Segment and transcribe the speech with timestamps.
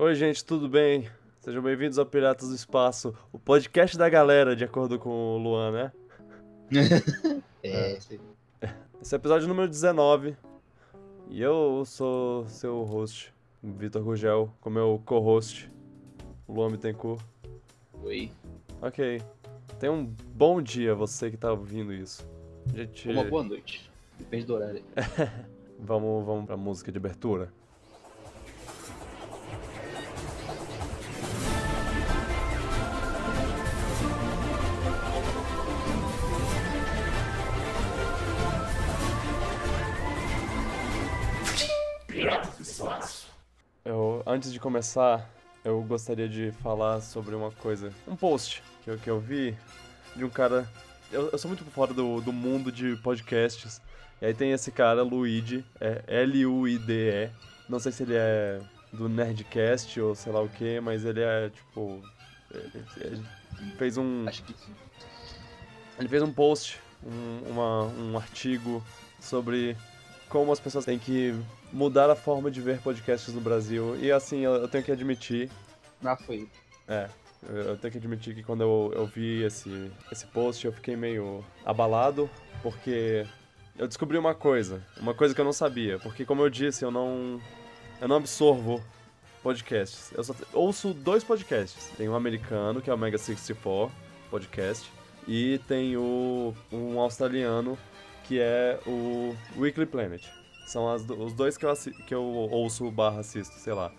[0.00, 1.10] Oi, gente, tudo bem?
[1.40, 5.72] Sejam bem-vindos ao Piratas do Espaço, o podcast da galera, de acordo com o Luan,
[5.72, 5.92] né?
[7.64, 8.20] É, sim.
[9.02, 10.36] Esse é o episódio número 19.
[11.28, 15.68] E eu sou seu host, Vitor Gugel, com meu co-host,
[16.48, 17.20] Luan Bittencourt.
[18.04, 18.30] Oi.
[18.80, 19.20] Ok.
[19.80, 22.24] Tenha um bom dia, você que tá ouvindo isso.
[22.72, 23.90] Gente, Uma boa noite.
[24.16, 24.84] Depende do horário.
[25.76, 27.52] vamos, vamos pra música de abertura.
[44.38, 45.28] Antes de começar,
[45.64, 47.92] eu gostaria de falar sobre uma coisa.
[48.06, 49.52] Um post que eu, que eu vi
[50.14, 50.70] de um cara.
[51.10, 53.82] Eu, eu sou muito fora do, do mundo de podcasts.
[54.22, 57.30] E aí tem esse cara, Luigi, é L-U-I-D-E.
[57.68, 58.60] Não sei se ele é
[58.92, 62.00] do Nerdcast ou sei lá o que, mas ele é tipo.
[62.54, 63.22] Ele, ele
[63.76, 64.24] fez um.
[64.28, 64.72] Acho que sim.
[65.98, 68.84] Ele fez um post, um, uma- um artigo
[69.18, 69.76] sobre
[70.28, 71.34] como as pessoas têm que
[71.72, 73.96] mudar a forma de ver podcasts no Brasil.
[74.00, 75.50] E assim, eu, eu tenho que admitir,
[76.04, 76.48] Ah, foi.
[76.86, 77.08] é,
[77.48, 81.44] eu, tenho que admitir que quando eu, eu vi esse, esse post eu fiquei meio
[81.64, 82.28] abalado,
[82.62, 83.26] porque
[83.76, 86.90] eu descobri uma coisa, uma coisa que eu não sabia, porque como eu disse, eu
[86.90, 87.40] não,
[88.00, 88.82] eu não absorvo
[89.42, 90.12] podcasts.
[90.12, 91.90] Eu só ouço dois podcasts.
[91.96, 93.90] Tem um americano, que é o Mega 64
[94.30, 94.90] podcast,
[95.26, 97.78] e tem o um australiano,
[98.28, 100.22] que é o Weekly Planet.
[100.66, 101.74] São as os dois que eu,
[102.06, 103.90] que eu ouço barra assisto, sei lá.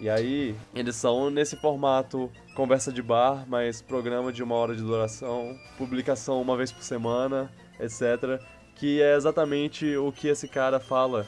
[0.00, 4.80] E aí, eles são nesse formato conversa de bar, mas programa de uma hora de
[4.80, 8.40] duração, publicação uma vez por semana, etc.
[8.76, 11.26] Que é exatamente o que esse cara fala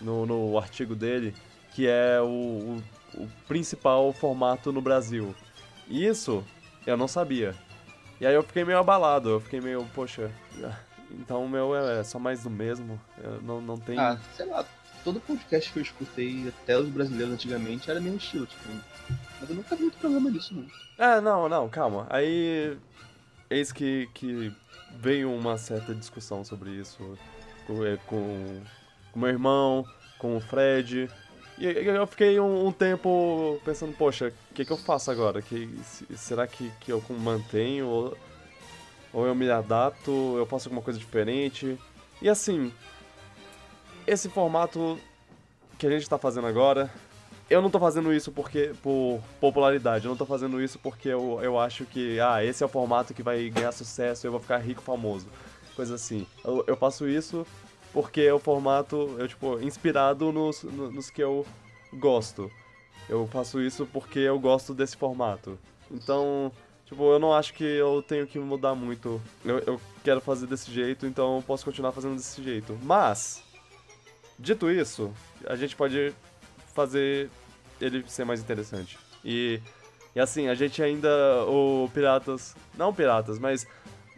[0.00, 1.34] no, no artigo dele,
[1.74, 2.80] que é o,
[3.14, 5.34] o, o principal formato no Brasil.
[5.88, 6.44] E isso
[6.86, 7.52] eu não sabia.
[8.20, 10.30] E aí eu fiquei meio abalado, eu fiquei meio, poxa,
[11.12, 13.98] então o meu é só mais do mesmo, eu não, não tem...
[13.98, 14.64] Ah, sei lá.
[15.04, 18.68] Todo podcast que eu escutei, até os brasileiros antigamente, era mesmo estilo, tipo.
[19.40, 20.66] Mas eu nunca vi muito programa disso, não.
[20.98, 22.08] É, não, não, calma.
[22.10, 22.76] Aí,
[23.48, 24.52] eis que, que
[24.96, 27.16] veio uma certa discussão sobre isso
[27.68, 28.60] com, é, com,
[29.12, 29.86] com meu irmão,
[30.18, 31.08] com o Fred.
[31.56, 35.40] E eu fiquei um, um tempo pensando, poxa, o que, que eu faço agora?
[35.40, 37.86] Que, se- será que, que eu mantenho?
[37.86, 38.18] Ou,
[39.16, 40.10] ou eu me adapto?
[40.36, 41.78] Eu faço alguma coisa diferente?
[42.20, 42.70] E assim,
[44.06, 44.98] esse formato
[45.78, 46.90] que a gente tá fazendo agora,
[47.48, 51.40] eu não tô fazendo isso porque por popularidade, eu não tô fazendo isso porque eu,
[51.42, 54.58] eu acho que, ah, esse é o formato que vai ganhar sucesso, eu vou ficar
[54.58, 55.26] rico, famoso.
[55.74, 56.26] Coisa assim.
[56.44, 57.46] Eu, eu faço isso
[57.94, 61.46] porque é o formato, eu, tipo, inspirado nos, no- nos que eu
[61.94, 62.50] gosto.
[63.08, 65.58] Eu faço isso porque eu gosto desse formato.
[65.90, 66.52] Então,
[66.86, 69.20] tipo, eu não acho que eu tenho que mudar muito.
[69.44, 72.78] Eu, eu quero fazer desse jeito, então eu posso continuar fazendo desse jeito.
[72.82, 73.42] Mas,
[74.38, 75.12] dito isso,
[75.46, 76.14] a gente pode
[76.74, 77.28] fazer
[77.80, 78.98] ele ser mais interessante.
[79.24, 79.60] E,
[80.14, 81.08] e assim, a gente ainda,
[81.46, 83.66] o Piratas, não Piratas, mas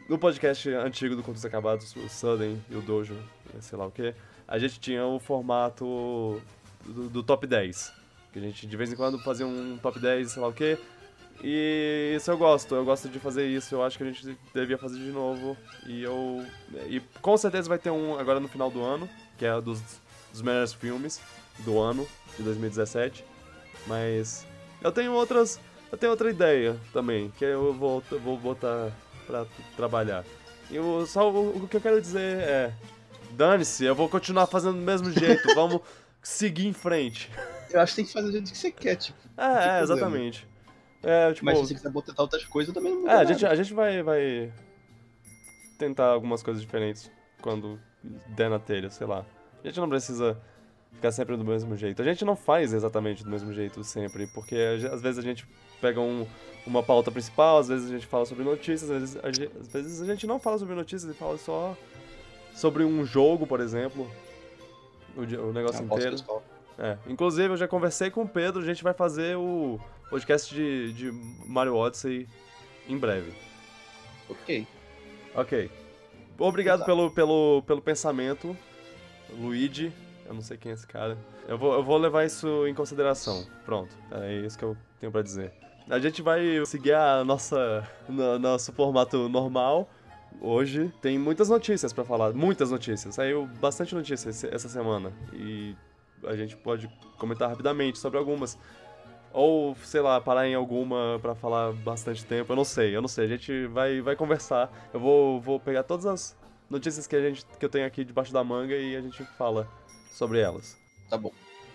[0.09, 3.17] no podcast antigo do Contos Acabados, o Sudden e o Dojo,
[3.61, 4.15] sei lá o que,
[4.47, 6.41] a gente tinha o formato
[6.85, 7.93] do, do top 10.
[8.33, 10.79] Que a gente de vez em quando fazia um top 10, sei lá o que.
[11.43, 14.77] E isso eu gosto, eu gosto de fazer isso, eu acho que a gente devia
[14.77, 15.57] fazer de novo.
[15.87, 16.45] E eu.
[16.89, 19.81] E com certeza vai ter um agora no final do ano, que é dos,
[20.33, 21.21] dos melhores filmes
[21.61, 22.07] do ano,
[22.37, 23.25] de 2017.
[23.87, 24.47] Mas
[24.83, 25.61] eu tenho outras.
[25.91, 28.93] Eu tenho outra ideia também, que eu vou, eu vou botar
[29.27, 30.25] pra trabalhar.
[30.71, 32.73] E o, só o, o que eu quero dizer é.
[33.31, 35.83] Dane-se, eu vou continuar fazendo do mesmo jeito, vamos
[36.23, 37.31] seguir em frente.
[37.71, 39.19] Eu acho que tem que fazer do jeito que você quer, tipo.
[39.37, 40.47] É, é, exatamente.
[41.03, 41.45] É, tipo.
[41.45, 43.33] Mas se você quiser botar outras coisas, também não É, muda a nada.
[43.33, 44.53] gente, a gente vai, vai
[45.79, 47.11] tentar algumas coisas diferentes
[47.41, 47.79] quando
[48.29, 49.25] der na telha, sei lá.
[49.63, 50.37] A gente não precisa
[50.93, 52.03] ficar sempre do mesmo jeito.
[52.03, 55.47] A gente não faz exatamente do mesmo jeito sempre, porque a- às vezes a gente
[55.81, 56.27] pega um-
[56.67, 59.69] uma pauta principal, às vezes a gente fala sobre notícias, às vezes a gente, às
[59.73, 61.77] vezes a gente não fala sobre notícias e fala só
[62.55, 64.11] sobre um jogo, por exemplo.
[65.17, 66.43] O, o negócio posso inteiro.
[66.77, 70.93] É, inclusive eu já conversei com o Pedro, a gente vai fazer o podcast de,
[70.93, 71.11] de
[71.47, 72.27] Mario Odyssey
[72.89, 73.33] em breve.
[74.29, 74.67] Ok.
[75.35, 75.71] Ok.
[76.39, 78.57] Obrigado pelo, pelo, pelo pensamento,
[79.31, 79.93] Luigi.
[80.27, 81.17] Eu não sei quem é esse cara.
[81.47, 83.47] Eu vou, eu vou levar isso em consideração.
[83.65, 85.53] Pronto, é isso que eu tenho pra dizer.
[85.89, 89.89] A gente vai seguir a nossa no, nosso formato normal.
[90.41, 93.15] Hoje tem muitas notícias pra falar, muitas notícias.
[93.15, 95.13] Saiu bastante notícias essa semana.
[95.33, 95.75] E
[96.25, 98.59] a gente pode comentar rapidamente sobre algumas.
[99.33, 102.53] Ou, sei lá, parar em alguma pra falar bastante tempo.
[102.53, 103.27] Eu não sei, eu não sei.
[103.27, 104.71] A gente vai, vai conversar.
[104.93, 106.37] Eu vou, vou pegar todas as
[106.69, 109.69] notícias que, a gente, que eu tenho aqui debaixo da manga e a gente fala
[110.13, 110.77] sobre elas.
[111.09, 111.33] Tá bom.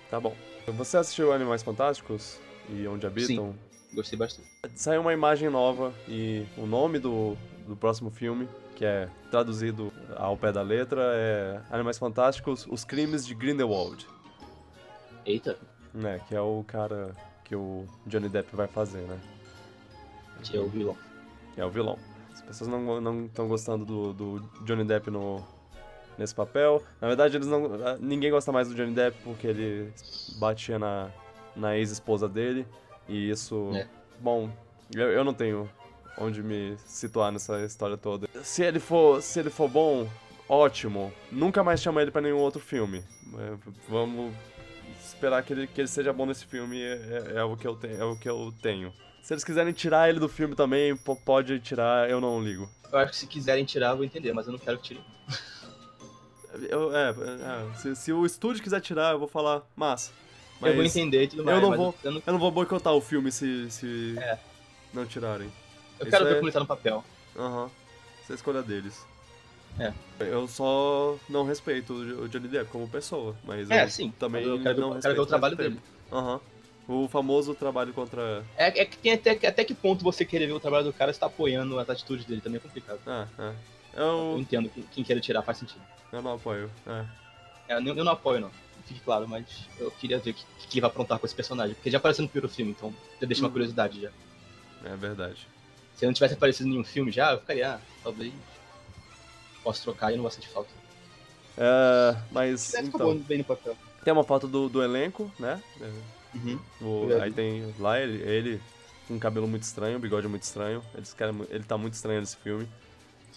[0.10, 0.36] Tá bom.
[0.68, 2.40] Você assistiu Animais Fantásticos
[2.70, 3.54] e Onde Habitam?
[3.54, 4.48] Sim, gostei bastante.
[4.76, 7.36] Saiu uma imagem nova e o nome do,
[7.68, 13.26] do próximo filme, que é traduzido ao pé da letra, é Animais Fantásticos, Os Crimes
[13.26, 14.08] de Grindelwald.
[15.26, 15.58] Eita.
[15.94, 17.16] Né, que é o cara
[17.54, 19.20] que o Johnny Depp vai fazer, né?
[20.42, 20.98] Que é o vilão.
[21.56, 22.00] É o vilão.
[22.34, 25.46] As pessoas não estão gostando do, do Johnny Depp no,
[26.18, 26.82] nesse papel.
[27.00, 27.70] Na verdade, eles não.
[28.00, 29.94] Ninguém gosta mais do Johnny Depp porque ele
[30.38, 31.12] batia na,
[31.56, 32.66] na ex-esposa dele.
[33.08, 33.70] E isso.
[33.76, 33.88] É.
[34.20, 34.50] Bom,
[34.96, 35.70] eu, eu não tenho
[36.18, 38.28] onde me situar nessa história toda.
[38.42, 40.10] Se ele for, se ele for bom,
[40.50, 41.14] ótimo.
[41.32, 43.04] Nunca mais chama ele para nenhum outro filme.
[43.38, 43.54] É,
[43.88, 44.34] vamos
[45.14, 47.76] esperar que ele, que ele seja bom nesse filme é, é, é o que eu
[47.76, 48.94] tenho, é o que eu tenho.
[49.22, 52.70] Se eles quiserem tirar ele do filme também, pode tirar, eu não ligo.
[52.92, 55.04] Eu acho que se quiserem tirar, eu vou entender, mas eu não quero que tirem.
[56.70, 60.12] Eu, é, é se, se, o estúdio quiser tirar, eu vou falar, massa.
[60.60, 61.58] Mas eu vou entender e tudo mais.
[61.58, 62.24] Eu não, vou, eu não...
[62.26, 64.38] eu não vou boicotar o filme se, se é.
[64.94, 65.48] não tirarem.
[66.00, 67.04] Eu Isso quero ver como ele tá no papel.
[67.36, 67.64] Aham.
[67.64, 67.70] Uhum.
[68.22, 69.06] Essa é a escolha deles.
[69.80, 69.94] É.
[70.20, 74.14] Eu só não respeito o Johnny Depp como pessoa, mas é, eu sim.
[74.20, 75.80] também eu quero, não eu quero ver o trabalho dele.
[76.12, 76.36] Aham.
[76.36, 76.40] Uhum.
[76.86, 78.44] O famoso trabalho contra.
[78.58, 81.12] É, é que tem até, até que ponto você querer ver o trabalho do cara
[81.12, 83.00] está apoiando as atitudes dele, também é complicado.
[83.08, 83.54] Ah, é.
[83.94, 85.82] Eu, eu entendo quem, quem quer tirar faz sentido.
[86.12, 87.06] Eu não apoio, é.
[87.70, 88.52] é eu, eu, não apoio, não.
[88.86, 89.46] Fique claro, mas
[89.80, 91.74] eu queria ver o que, que ele vai aprontar com esse personagem.
[91.74, 93.54] Porque já apareceu no primeiro filme, então já deixa uma uhum.
[93.54, 94.10] curiosidade já.
[94.84, 95.48] É verdade.
[95.96, 98.34] Se ele não tivesse aparecido em nenhum filme já, eu ficaria, ah, talvez
[99.64, 100.70] posso trocar e não vou sentir falta.
[101.58, 102.74] É, mas.
[102.74, 103.76] Então, bem no papel.
[104.04, 105.62] Tem uma foto do, do elenco, né?
[106.34, 106.60] Uhum.
[106.82, 108.62] O, aí tem lá ele, ele
[109.08, 110.84] com um cabelo muito estranho, um bigode muito estranho.
[110.94, 111.06] Ele,
[111.50, 112.68] ele tá muito estranho nesse filme.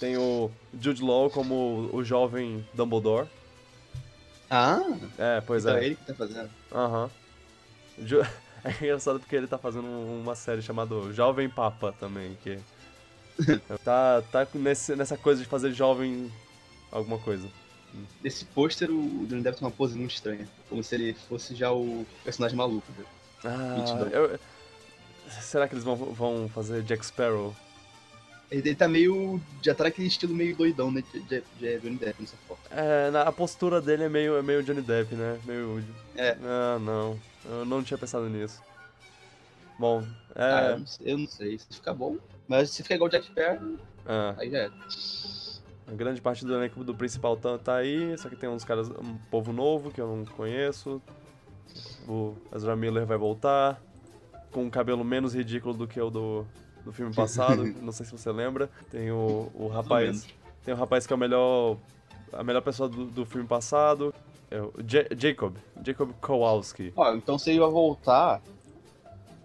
[0.00, 3.28] Tem o Jude Law como o jovem Dumbledore.
[4.50, 4.80] Ah!
[5.18, 5.80] É, pois então é.
[5.80, 6.50] É ele que tá fazendo.
[6.72, 7.10] Aham.
[7.98, 8.22] Uhum.
[8.64, 12.58] É engraçado porque ele tá fazendo uma série chamada Jovem Papa também, que.
[13.84, 16.32] tá tá nesse, nessa coisa de fazer jovem
[16.90, 17.48] alguma coisa.
[18.22, 20.46] Nesse pôster, o Johnny Depp tem uma pose muito estranha.
[20.68, 22.86] Como se ele fosse já o personagem maluco.
[22.98, 23.04] Né?
[23.44, 24.38] Ah, eu...
[25.40, 27.54] Será que eles vão, vão fazer Jack Sparrow
[28.50, 29.40] ele, tá meio.
[29.62, 31.02] Já tá naquele estilo meio doidão, né?
[31.12, 32.60] De, de, de Johnny Depp nessa foto.
[32.70, 35.38] É, na, a postura dele é meio, é meio Johnny Depp, né?
[35.44, 35.84] Meio.
[36.16, 36.36] É.
[36.42, 37.18] Ah, não.
[37.44, 38.62] Eu não tinha pensado nisso.
[39.78, 40.02] Bom,
[40.34, 40.44] é.
[40.44, 42.16] Ah, eu, não sei, eu não sei se ficar bom.
[42.48, 43.76] Mas se ficar igual o Jack Sparrow,
[44.06, 44.34] ah.
[44.38, 44.70] aí já é.
[45.88, 48.88] A grande parte do elenco do principal tá, tá aí, só que tem uns caras,
[48.90, 51.00] um povo novo que eu não conheço.
[52.08, 53.80] O Ezra Miller vai voltar,
[54.50, 56.46] com um cabelo menos ridículo do que o do,
[56.84, 58.68] do filme passado, não sei se você lembra.
[58.90, 60.26] Tem o, o rapaz.
[60.64, 61.76] Tem o rapaz que é o melhor.
[62.32, 64.12] A melhor pessoa do, do filme passado.
[64.50, 65.56] É o J Jacob.
[65.84, 66.92] Jacob Kowalski.
[66.96, 68.40] Ó, então se ele vai voltar.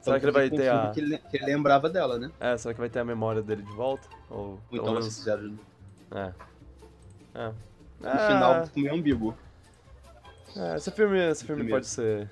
[0.01, 0.92] Será que ele vai ter a.
[0.92, 2.31] Que ele, que ele, lembrava dela, né?
[2.39, 4.07] É, será que vai ter a memória dele de volta?
[4.30, 5.15] Ou, Ou então menos...
[5.15, 5.57] fizeram.
[6.12, 6.33] É.
[7.36, 7.51] É.
[8.00, 8.27] No é...
[8.27, 9.38] final, um bigo.
[10.57, 12.27] É, esse filme, esse filme pode ser.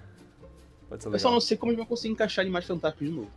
[0.89, 1.15] Pode ser legal.
[1.15, 3.31] Eu só não sei como eles vão conseguir encaixar Animais Fantásticos de novo.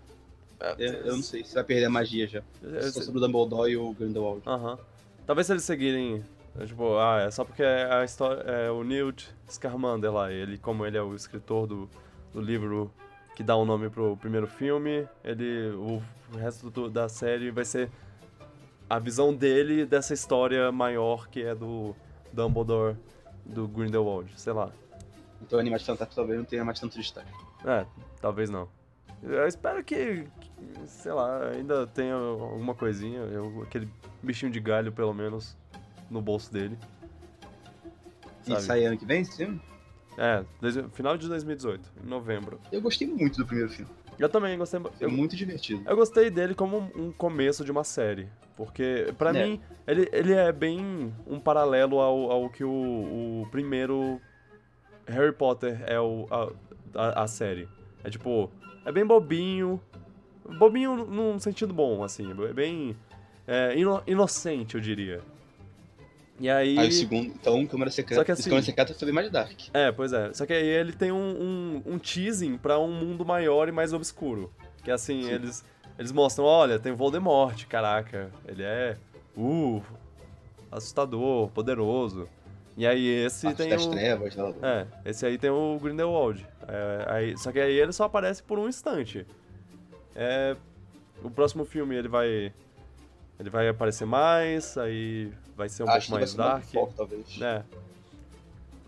[0.58, 2.42] É, eu, eu, não sei se vai perder a magia já.
[2.62, 4.42] É, só sobre o Dumbledore e o Grindelwald.
[4.46, 4.78] Aham.
[5.26, 6.24] Talvez se eles seguirem.
[6.58, 8.40] É, tipo, ah, é só porque é a história.
[8.42, 10.32] É o Newt Scamander lá.
[10.32, 11.90] Ele, como ele é o escritor do,
[12.32, 12.92] do livro
[13.34, 15.70] que dá o um nome pro primeiro filme, ele.
[15.70, 16.02] O,
[16.36, 17.90] resto do, da série vai ser
[18.88, 21.94] a visão dele dessa história maior que é do
[22.32, 22.96] Dumbledore
[23.44, 24.70] do Grindelwald, sei lá.
[25.42, 27.30] Então Animais Fantásticos talvez não tenha mais tanto destaque.
[27.66, 27.84] É,
[28.20, 28.68] talvez não.
[29.22, 30.26] Eu espero que,
[30.86, 33.88] sei lá, ainda tenha alguma coisinha, eu, aquele
[34.22, 35.56] bichinho de galho, pelo menos,
[36.10, 36.76] no bolso dele.
[38.42, 38.58] Sabe?
[38.58, 39.60] E sai ano que vem esse filme?
[40.18, 40.44] É,
[40.92, 42.60] final de 2018, em novembro.
[42.70, 43.90] Eu gostei muito do primeiro filme.
[44.18, 44.80] Eu também gostei.
[45.00, 45.82] É muito divertido.
[45.86, 48.28] Eu gostei dele como um começo de uma série.
[48.56, 49.44] Porque, para é.
[49.44, 52.70] mim, ele, ele é bem um paralelo ao, ao que o,
[53.42, 54.20] o primeiro
[55.06, 56.26] Harry Potter é o,
[56.94, 57.68] a, a, série.
[58.04, 58.50] É tipo,
[58.84, 59.80] é bem bobinho.
[60.58, 62.30] Bobinho num sentido bom, assim.
[62.30, 62.96] É bem.
[63.46, 65.20] É, ino inocente, eu diria.
[66.42, 66.76] E aí.
[66.76, 68.20] Aí o segundo, então, Câmara Secreta.
[68.20, 69.60] Só que assim, Câmara Secreta foi mais dark.
[69.72, 70.32] É, pois é.
[70.32, 73.92] Só que aí ele tem um, um, um teasing pra um mundo maior e mais
[73.92, 74.52] obscuro.
[74.82, 75.30] Que assim, Sim.
[75.30, 75.64] eles.
[75.96, 78.28] Eles mostram, olha, tem Voldemort, caraca.
[78.48, 78.96] Ele é.
[79.36, 79.80] Uh,
[80.68, 82.28] assustador, poderoso.
[82.76, 83.90] E aí esse Arte tem das o...
[83.90, 84.52] trevas, né?
[84.62, 86.44] É, esse aí tem o Grindelwald.
[86.66, 89.24] É, aí, só que aí ele só aparece por um instante.
[90.16, 90.56] É,
[91.22, 92.52] o próximo filme ele vai
[93.38, 96.52] ele vai aparecer mais, aí vai ser um Acho pouco mais dark.
[96.54, 97.40] mais foco, talvez.
[97.40, 97.62] É.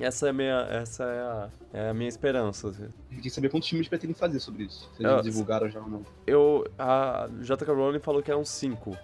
[0.01, 2.69] Essa é a minha, essa é a, é a minha esperança.
[2.69, 4.91] A gente tem que saber quantos filmes pretendem fazer sobre isso.
[4.97, 6.03] Se eles É, divulgaram já ou não.
[6.27, 7.73] Eu a J.K.
[7.73, 8.97] Rowling falou que eram cinco.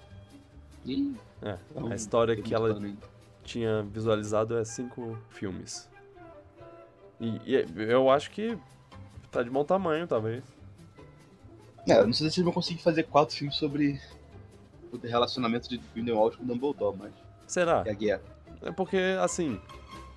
[0.85, 2.77] Ih, É, então, a história que ela
[3.45, 5.89] tinha visualizado é cinco filmes.
[7.21, 8.59] E, e eu acho que
[9.31, 10.43] tá de bom tamanho, talvez.
[11.89, 14.01] É, não sei se eles vão conseguir fazer quatro filmes sobre
[14.93, 17.13] o relacionamento de Grindelwald com Dumbledore, mas
[17.51, 17.83] Será?
[17.85, 18.23] é a guerra.
[18.63, 19.61] É porque, assim,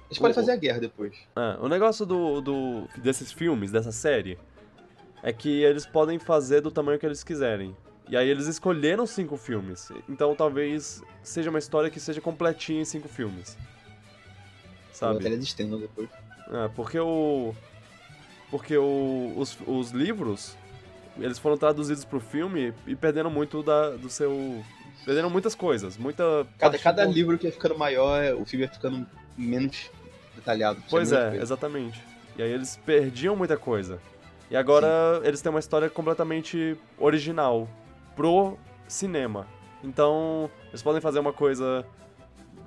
[0.08, 1.16] Eles podem O- fazer a guerra depois.
[1.36, 4.38] É, o negócio do, do- desses filmes, dessa série,
[5.24, 7.75] é que eles podem fazer do tamanho que eles quiserem.
[8.08, 9.90] E aí eles escolheram cinco filmes.
[10.08, 13.58] Então talvez seja uma história que seja completinha em cinco filmes.
[14.92, 15.25] Sabe?
[15.25, 16.10] eles estendam depois.
[16.52, 17.56] É, porque o.
[18.52, 20.56] Porque o, os, os livros,
[21.18, 24.63] eles foram traduzidos pro filme e perderam muito da, do seu.
[25.06, 25.98] Perderam muitas coisas.
[25.98, 26.46] Muita.
[26.58, 29.06] Cada, cada do- livro que ia ficando maior, o filme ia ficando
[29.38, 29.90] menos
[30.36, 30.82] detalhado.
[30.90, 32.02] Pois é, exatamente.
[32.38, 34.00] E aí eles perdiam muita coisa.
[34.50, 37.68] E agora eles têm uma história completamente original
[38.16, 38.58] pro
[38.88, 39.48] cinema.
[39.84, 41.86] Então, eles podem fazer uma coisa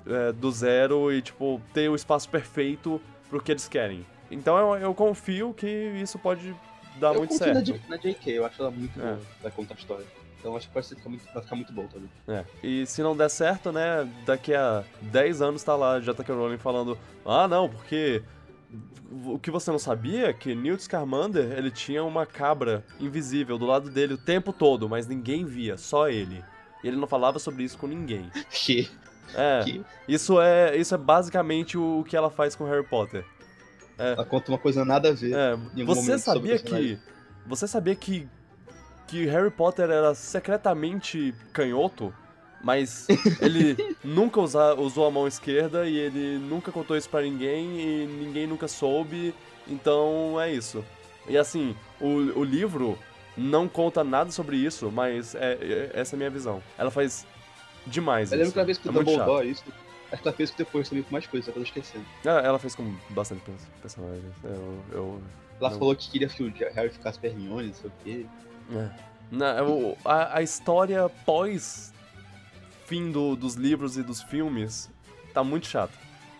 [0.05, 4.05] é, do zero e, tipo, ter o espaço perfeito pro que eles querem.
[4.29, 6.53] Então eu, eu confio que isso pode
[6.99, 7.65] dar eu muito confio na, certo.
[7.65, 9.03] J- na JK, eu acho ela muito É.
[9.03, 10.05] boa, vai contar a história.
[10.39, 12.09] Então acho que ser, ficar muito, vai ficar muito bom também.
[12.27, 12.45] É.
[12.63, 16.33] E se não der certo, né, daqui a 10 anos tá lá J.K.
[16.33, 18.23] Rowling falando ah, não, porque
[19.25, 23.65] o que você não sabia é que Newt Scamander, ele tinha uma cabra invisível do
[23.65, 26.43] lado dele o tempo todo, mas ninguém via, só ele.
[26.83, 28.29] E ele não falava sobre isso com ninguém.
[28.49, 28.89] Que,
[29.35, 33.25] É, que isso é, isso é basicamente o que ela faz com Harry Potter.
[33.97, 35.33] ela conta uma coisa nada a ver.
[35.33, 36.97] É, você sabia que
[37.45, 38.27] você sabia que
[39.07, 42.13] que Harry Potter era secretamente canhoto,
[42.61, 43.07] mas
[43.41, 48.05] ele nunca usa, usou a mão esquerda e ele nunca contou isso pra ninguém e
[48.07, 49.33] ninguém nunca soube.
[49.67, 50.83] Então é isso.
[51.27, 52.07] E assim, o,
[52.39, 52.97] o livro
[53.35, 56.61] não conta nada sobre isso, mas é, é- essa é a minha visão.
[56.77, 57.25] Ela faz
[57.85, 58.53] demais Eu lembro isso.
[58.53, 58.93] que ela fez com é o.
[58.95, 59.63] Dumbledore isso.
[60.09, 62.05] Ela fez depois também com mais coisas, eu tô esquecendo.
[62.23, 64.23] Ela, ela fez com bastante pers- personagens.
[64.43, 65.21] Eu, eu
[65.59, 65.77] Ela Não.
[65.79, 68.25] falou que queria que o Harry ficasse Hermione, não sei o quê.
[68.73, 68.89] É.
[69.31, 71.93] Na- o- a, a história pós
[72.85, 74.89] fim do- dos livros e dos filmes
[75.33, 75.93] tá muito chata.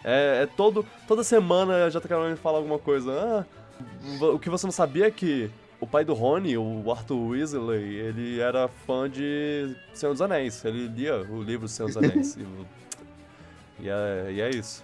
[0.04, 2.16] É, é todo, toda semana a J.K.
[2.16, 3.12] Rowling fala alguma coisa.
[3.12, 7.84] Ah, o que você não sabia é que o pai do Rony, o Arthur Weasley,
[7.96, 10.64] ele era fã de Senhor dos Anéis.
[10.64, 12.38] Ele lia o livro Senhor dos Anéis.
[13.80, 14.84] e, e é, e é isso.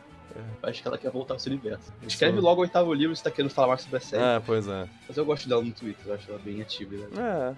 [0.64, 1.92] Acho que ela quer voltar ao seu universo.
[2.08, 4.24] Escreve logo o oitavo livro se tá querendo falar mais sobre a série.
[4.24, 4.88] É, pois é.
[5.08, 6.96] Mas eu gosto dela no Twitter, eu acho ela bem ativa.
[6.96, 7.56] Né?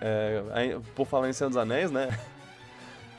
[0.00, 0.64] É.
[0.72, 2.08] é por falar em Senhor dos Anéis, né?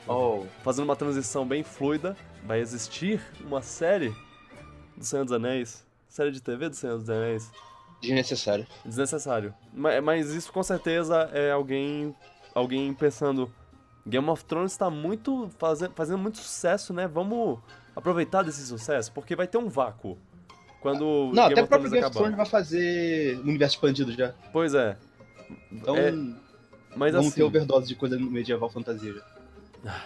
[0.08, 4.14] Oh, fazendo uma transição bem fluida, vai existir uma série
[4.96, 7.50] do Senhor dos Anéis, série de TV do Senhor dos Anéis,
[8.00, 8.64] desnecessário.
[8.84, 9.52] desnecessário.
[9.72, 12.14] Mas, mas isso com certeza é alguém
[12.54, 13.52] alguém pensando
[14.06, 17.08] Game of Thrones está muito fazendo, fazendo muito sucesso, né?
[17.08, 17.58] Vamos
[17.96, 20.18] aproveitar desse sucesso, porque vai ter um vácuo
[20.80, 22.14] quando Não, até o próprio Game of.
[22.16, 24.34] Thrones vai fazer um universo expandido já.
[24.52, 24.96] Pois é.
[25.72, 26.12] Então, É,
[26.94, 29.14] Mas vamos assim, ter overdose de coisa medieval fantasia
[29.82, 30.04] já.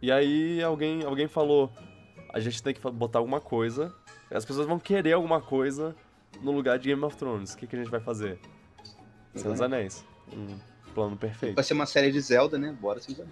[0.00, 1.72] E aí alguém, alguém falou,
[2.32, 3.92] a gente tem que botar alguma coisa,
[4.30, 5.94] as pessoas vão querer alguma coisa
[6.42, 7.54] no lugar de Game of Thrones.
[7.54, 8.38] O que, que a gente vai fazer?
[9.34, 10.04] Senhor dos Anéis.
[10.32, 10.58] Um
[10.94, 11.54] plano perfeito.
[11.54, 12.76] Vai ser uma série de Zelda, né?
[12.80, 13.30] Bora sem Anéis.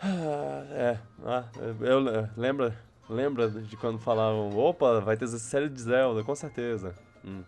[0.00, 1.44] Ah, é, ah,
[1.80, 6.94] eu, eu- lembra, lembra de quando falavam, opa, vai ter série de Zelda, com certeza.
[7.24, 7.42] Hum.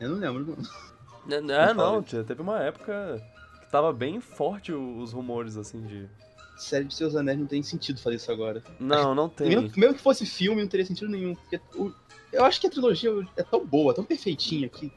[0.00, 1.36] Eu não lembro, não.
[1.36, 2.02] É, Não não, fala.
[2.02, 3.20] tia, teve uma época
[3.60, 6.08] que tava bem forte os rumores, assim, de...
[6.56, 8.62] Série de Seus Anéis não tem sentido fazer isso agora.
[8.80, 9.48] Não, não tem.
[9.48, 11.34] Mesmo, mesmo que fosse filme, não teria sentido nenhum.
[11.34, 11.92] Porque o-
[12.32, 14.90] eu acho que a trilogia é tão boa, tão perfeitinha que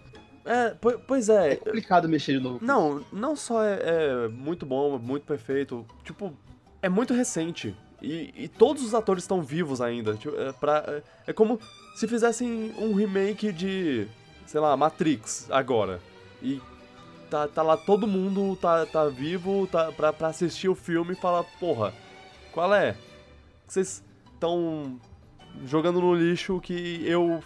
[0.46, 2.60] É, po- pois é é, complicado mexer de novo.
[2.64, 5.86] Não, não só é, é muito bom, muito perfeito.
[6.04, 6.32] Tipo,
[6.82, 7.76] é muito recente.
[8.02, 10.14] E, e todos os atores estão vivos ainda.
[10.16, 11.60] Tipo, é, pra- é- é como
[11.96, 14.08] se fizessem um remake de,
[14.46, 16.00] sei lá, Matrix agora.
[16.42, 16.62] E
[17.30, 21.16] tá, tá lá todo mundo, tá, tá vivo tá, pra, pra assistir o filme e
[21.16, 21.94] falar, porra,
[22.52, 22.96] qual é?
[23.68, 24.04] Vocês
[24.34, 25.00] estão
[25.66, 27.44] jogando no lixo que eu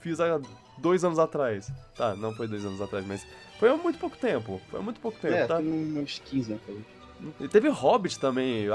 [0.00, 0.38] fiz há
[0.78, 1.72] dois anos atrás.
[1.96, 3.26] Tá, não foi dois anos atrás, mas
[3.58, 4.60] foi há muito pouco tempo.
[4.70, 5.56] Foi há muito pouco tempo, É, tá?
[5.56, 5.66] tem
[5.98, 6.62] uns 15 anos,
[7.50, 8.66] teve Hobbit também,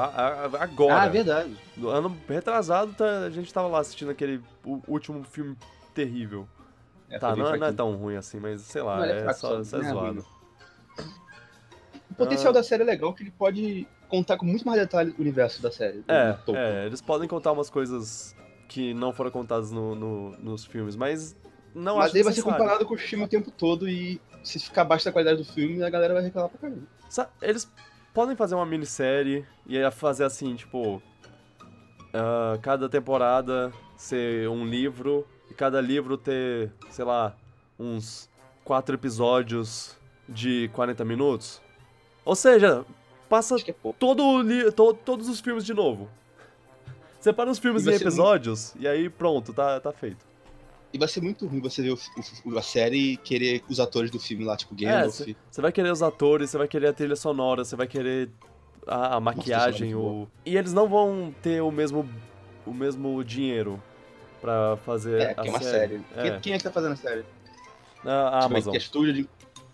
[0.60, 1.02] agora.
[1.04, 1.56] Ah, verdade.
[1.78, 4.42] No ano retrasado, tá- a gente tava lá assistindo aquele
[4.88, 5.56] último filme
[5.94, 6.48] terrível.
[7.10, 7.74] É, tá, não, é- não é fraquinho.
[7.78, 10.26] tão ruim assim, mas sei lá, Não, é é, só, só, é é zoado.
[12.10, 12.54] O potencial Ah.
[12.54, 15.72] da série é legal que ele pode contar com muito mais detalhe do universo da
[15.72, 16.04] série.
[16.08, 18.36] É, é, eles podem contar umas coisas
[18.68, 21.36] que não foram contadas no, no- nos filmes, mas
[21.74, 24.60] não Mas acho aí vai ser comparado com o filme o tempo todo e se
[24.60, 26.82] ficar abaixo da qualidade do filme, a galera vai reclamar pra caramba.
[27.42, 27.70] Eles
[28.14, 31.02] podem fazer uma minissérie e fazer assim, tipo.
[32.14, 37.36] ah, cada temporada ser um livro e cada livro ter, sei lá,
[37.80, 38.30] uns
[38.64, 41.62] quatro episódios de 40 minutos.
[42.24, 42.86] Ou seja,
[43.30, 46.10] passa é todo, o li- to- todos os filmes de novo.
[47.20, 50.26] Separa os filmes em episódios e aí pronto, tá, tá feito.
[50.94, 52.00] E vai ser muito ruim você ver o,
[52.46, 55.14] o- a série e querer os atores do filme lá, tipo Gandalf.
[55.16, 58.30] cê- Você vai querer os atores, você vai querer a trilha sonora, você vai querer
[58.86, 60.28] a, a maquiagem, sonora é o...
[60.46, 62.08] E eles não vão ter o mesmo,
[62.66, 63.82] o mesmo dinheiro
[64.42, 66.00] pra fazer é, a que é uma série.
[66.00, 66.04] série.
[66.16, 67.24] É, Quem, quem é que tá fazendo a série?
[68.04, 68.72] a, a Tipo, Amazon.
[68.72, 69.30] Que é estúdio de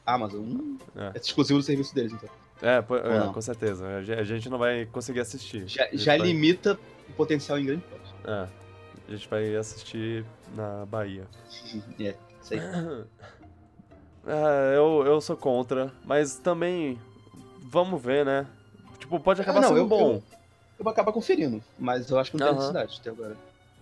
[0.05, 0.41] Amazon.
[0.41, 1.11] Hum, É.
[1.15, 1.19] é.
[1.19, 2.29] exclusivo do serviço deles, então.
[2.61, 3.87] É, é, com certeza.
[3.87, 5.63] A gen- a gente não vai conseguir assistir.
[5.67, 6.77] Já, já vai- limita
[7.09, 8.13] o potencial em grande parte.
[8.25, 8.47] É,
[9.07, 11.25] a gente vai assistir na Bahia.
[11.99, 12.59] É, isso aí.
[14.25, 16.99] É, eu, eu sou contra, mas também
[17.63, 18.45] vamos ver, né?
[18.99, 20.11] Tipo, pode acabar Ah, não, sendo eu- bom.
[20.15, 20.23] eu-
[20.79, 23.35] Eu vou acabar conferindo, mas eu acho que não tem necessidade até agora.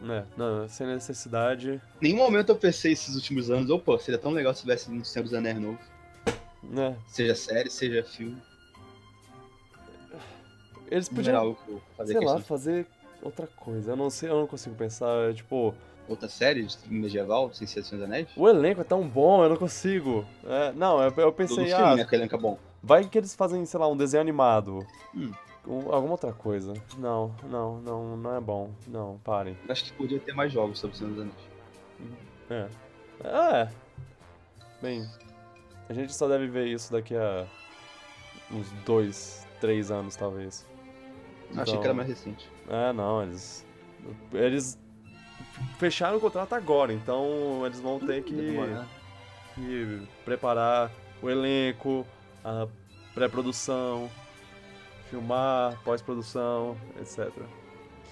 [0.10, 1.82] É, não, sem necessidade.
[2.00, 5.03] Nenhum momento eu pensei esses últimos anos, ou pô, seria tão legal se tivesse um
[5.03, 5.77] Senhor dos Anéis novo.
[6.63, 6.98] Né?
[7.08, 8.41] Seja série, seja filme.
[10.89, 11.58] Eles podiam,
[12.05, 12.86] sei lá, fazer
[13.25, 13.91] outra coisa.
[13.91, 15.74] Eu não sei, eu não consigo pensar, tipo,
[16.08, 18.27] Outra série de medieval, sem ser Senhor dos Anéis?
[18.38, 20.24] o elenco é tão bom, eu não consigo.
[20.46, 22.05] É, não, eu, eu pensei, filme, ah, né?
[22.05, 22.60] Que elenco é bom.
[22.84, 24.86] vai que eles fazem, sei lá, um desenho animado.
[25.15, 25.32] Hum.
[25.67, 26.74] Um- alguma outra coisa.
[27.00, 28.70] Não, não, não, não é bom.
[28.88, 29.58] Não, parem.
[29.67, 31.25] Acho que podia ter mais jogos sobre o Senhor dos
[32.51, 32.53] É.
[32.53, 32.72] Anéis.
[33.24, 33.70] É.
[34.79, 35.10] Bem,
[35.89, 37.48] a gente só deve ver isso daqui a
[38.51, 40.63] uns dois, três anos, talvez.
[41.56, 42.50] Eu Achei Então- que era mais recente.
[42.70, 43.65] É, não, eles.
[44.34, 44.78] Eles
[45.80, 48.34] fecharam o contrato agora, então eles vão ter que,
[49.56, 50.91] que preparar
[51.22, 52.06] o elenco,
[52.44, 52.68] a
[53.13, 54.10] pré-produção,
[55.10, 57.32] filmar, pós-produção, etc.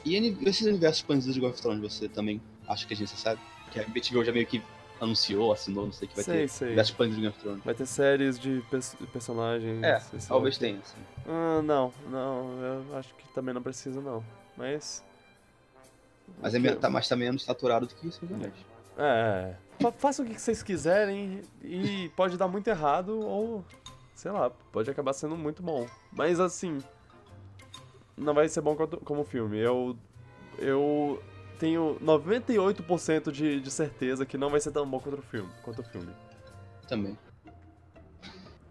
[0.06, 0.16] E
[0.48, 3.40] esses universos expandidos de of Thrones, você também acha que é necessário?
[3.72, 4.62] Que a HBO já meio que
[5.04, 6.68] anunciou, assinou, não sei, que vai Sei, ter sei.
[6.70, 7.64] universo expandido de Game of Thrones.
[7.64, 9.84] Vai ter séries de pers- personagens.
[9.84, 10.98] É, talvez tenha, assim.
[11.28, 14.24] Ah, não, não, eu acho que também não precisa, não.
[14.58, 15.04] Mas.
[16.42, 18.54] Mas, é, me- tá, mas tá menos saturado do que dos Anéis.
[18.98, 19.56] É.
[19.82, 23.64] Fa façam o que vocês quiserem e pode dar muito errado ou,
[24.14, 25.88] sei lá, pode acabar sendo muito bom.
[26.12, 26.78] Mas assim,
[28.16, 29.58] não vai ser bom como filme.
[29.60, 29.98] Eu,
[30.60, 31.22] eu
[31.60, 35.50] tenho 98% de, de certeza que não vai ser tão bom quanto o filme.
[35.64, 36.14] Quanto o filme.
[36.88, 37.18] Também.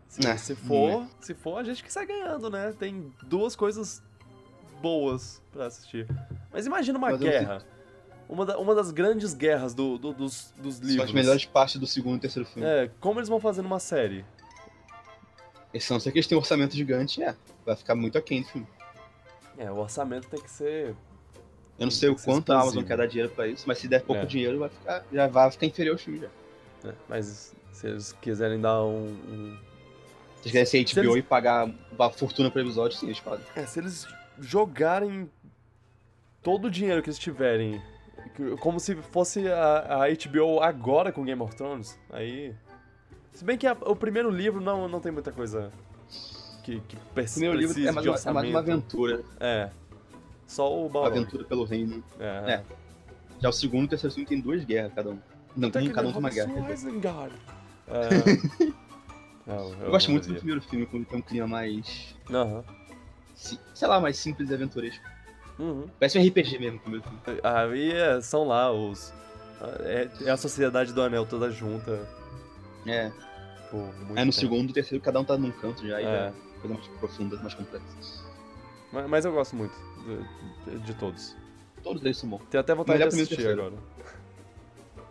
[0.08, 2.74] Se, É, se for, se for, a gente que sai ganhando, né?
[2.78, 4.02] Tem duas coisas
[4.82, 6.06] boas pra assistir.
[6.52, 7.64] Mas imagina uma Mas guerra.
[8.28, 11.06] Uma, da- uma das grandes guerras do, do- dos, dos São livros.
[11.08, 12.66] as melhores partes do segundo e terceiro filme.
[12.68, 14.24] É, como eles vão fazer numa série?
[15.72, 17.34] Esse não sei que eles têm um orçamento gigante, é.
[17.64, 18.66] Vai ficar muito aquém do filme.
[19.56, 20.94] É, o orçamento tem que ser.
[21.78, 23.88] Eu não sei o ser quanto a Amazon quer dar dinheiro pra isso, mas se
[23.88, 24.26] der pouco É.
[24.26, 26.28] dinheiro, vai ficar, já vai ficar inferior ao filme já.
[26.84, 29.06] né, Mas se eles quiserem dar um.
[29.08, 29.58] um-
[30.36, 33.20] Se eles querem ser Se HBO eles- e pagar uma fortuna por episódio, sim, eles
[33.20, 33.44] pagam.
[33.54, 34.06] É, se eles
[34.40, 35.30] jogarem
[36.42, 37.80] todo o dinheiro que eles tiverem,
[38.60, 42.54] como se fosse a, a HBO agora com Game of Thrones, aí.
[43.32, 45.72] Se bem que a- o primeiro livro não, não tem muita coisa
[46.64, 49.22] que, que O precisa primeiro livro é mais, de uma, é mais uma aventura.
[49.40, 49.70] É.
[50.46, 51.16] Só o Uma Balrog.
[51.18, 52.02] aventura pelo reino.
[52.20, 52.52] É.
[52.54, 52.62] É.
[53.40, 55.18] Já o segundo e o terceiro filme tem duas guerras cada um.
[55.56, 56.52] Não, tem, cada um tem uma guerra.
[57.88, 58.72] É.
[59.44, 62.14] Não, Eu gosto não muito do primeiro filme, quando tem um clima mais.
[63.34, 65.04] Si- Sei lá, mais simples e aventuresco.
[65.58, 65.86] Uhum.
[65.98, 67.20] Parece um RPG mesmo o primeiro filme.
[67.42, 69.12] Aí é, são lá os.
[69.80, 72.08] É, é a sociedade do anel toda junta.
[72.86, 73.10] É.
[73.70, 74.32] Pô, muito Aí no tempo.
[74.32, 76.08] segundo e terceiro, cada um tá num canto já, e É.
[76.08, 77.86] é coisa mais profunda, mais complexa.
[78.92, 81.36] Mas, mas eu gosto muito de, de todos.
[81.82, 82.42] Todos eles são bons.
[82.50, 83.74] Tenho até vontade de Melhor primeiro e assistir agora.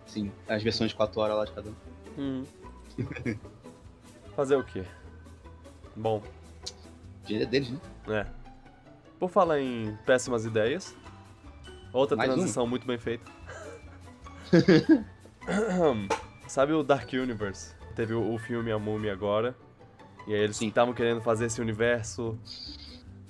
[0.05, 1.75] Sim, as versões de 4 horas lá de cada um.
[2.17, 2.45] Hum.
[4.35, 4.83] Fazer o quê?
[5.95, 6.21] Bom,
[7.25, 7.79] dinheiro é deles, né?
[8.07, 8.25] é.
[9.19, 10.95] Por falar em péssimas ideias,
[11.93, 13.29] outra Mais transição muito bem feita.
[16.47, 17.73] Sabe o Dark Universe?
[17.95, 19.55] Teve o, filme A Múmia agora.
[20.27, 22.37] E aí eles estavam querendo fazer esse universo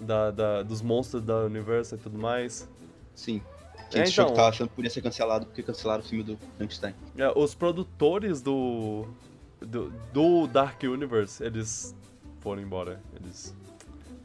[0.01, 2.67] da, da- dos monstros da Universal e tudo mais.
[3.15, 3.41] Sim.
[3.75, 4.33] É, Que a gente achou então.
[4.33, 6.95] que tava achando que podia ser cancelado porque cancelaram o filme do Frankenstein.
[7.17, 9.05] É, os produtores do,
[9.59, 11.95] do, do Dark Universe, eles
[12.39, 13.01] foram embora.
[13.15, 13.55] Eles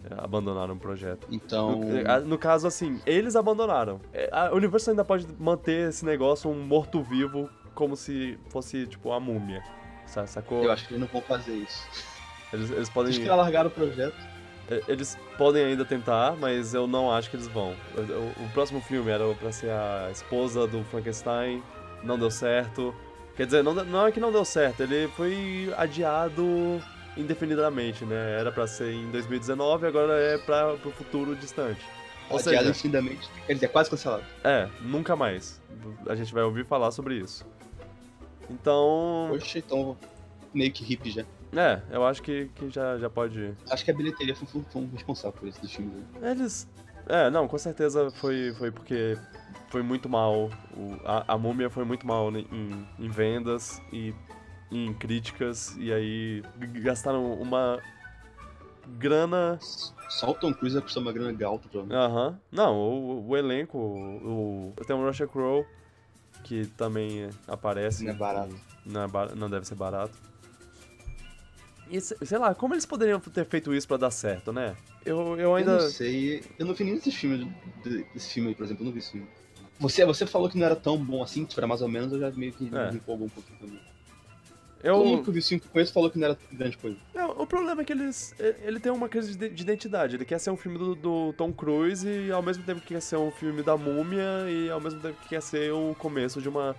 [0.09, 1.27] é, abandonaram o projeto.
[1.31, 1.81] Então.
[1.81, 4.01] No, a- no caso, assim, eles abandonaram.
[4.13, 9.19] É, A Universal ainda pode manter esse negócio um morto-vivo como se fosse, tipo, a
[9.21, 9.63] múmia.
[10.07, 10.63] sa- Sacou?
[10.63, 11.87] Eu acho que eles não vão fazer isso.
[12.53, 13.13] Eles, eles Acho podem.
[13.13, 14.15] que largaram o projeto.
[14.71, 17.75] É, Eles podem ainda tentar, mas eu não acho que eles vão.
[17.97, 21.63] O, próximo filme era pra ser a esposa do Frankenstein,
[22.03, 22.95] não deu certo.
[23.37, 26.81] Quer dizer, não, não é que não deu certo, ele foi adiado
[27.17, 28.39] indefinidamente, né?
[28.39, 31.81] Era pra ser em 2019, agora é pra, pro futuro distante.
[32.29, 33.31] Ou Adiado seja, infinitamente.
[33.47, 34.25] Quer dizer, quase cancelado.
[34.43, 35.61] é, nunca mais.
[36.09, 37.47] A gente vai ouvir falar sobre isso.
[38.51, 39.97] Então, Poxa, então
[40.53, 41.25] meio que hippie já.
[41.55, 44.89] É, eu acho que, que já, já pode Acho que a bilheteria foi, foi, um
[44.91, 45.95] responsável por isso dos filmes.
[46.21, 46.31] né?
[46.31, 46.69] Eles.
[47.09, 49.17] É, não, com certeza foi, foi porque
[49.69, 50.51] foi muito mal.
[50.77, 52.47] O, a, a múmia foi muito mal em,
[52.99, 54.13] em vendas e
[54.73, 56.43] em críticas, e aí
[56.83, 57.79] gastaram uma
[58.99, 59.59] grana.
[60.09, 61.97] Só o Tom Cruise vai custar uma grana galta, provavelmente.
[62.13, 62.41] Aham.
[62.51, 65.65] Não, o, o elenco, o, o- tem o Russell Crowe,
[66.45, 68.05] que também aparece.
[68.05, 68.57] Não é barato.
[68.85, 70.17] Não, é bar- não deve ser barato.
[71.91, 74.75] E se- sei lá, como eles poderiam ter feito isso pra dar certo, né?
[75.05, 75.73] Eu, eu ainda.
[75.73, 76.43] Eu não sei.
[76.59, 77.47] Eu não vi nenhum desses filmes.
[77.85, 79.27] de- Desse filme aí, por exemplo, eu não vi esse filme.
[79.79, 82.19] Você, você falou que não era tão bom assim, que era mais ou menos, eu
[82.19, 82.91] já meio que É.
[82.91, 83.79] me empolgou um pouquinho também.
[84.83, 84.95] eu...
[84.95, 86.77] Todo mundo que eu vi esse filme que eu conheço falou que não era grande
[86.79, 86.97] coisa.
[87.15, 90.17] Não, o problema é que eles, ele tem uma crise de de identidade.
[90.17, 93.03] Ele quer ser um filme do, do Tom Cruise e ao mesmo tempo que quer
[93.03, 96.49] ser um filme da múmia e ao mesmo tempo que quer ser o começo de
[96.49, 96.75] uma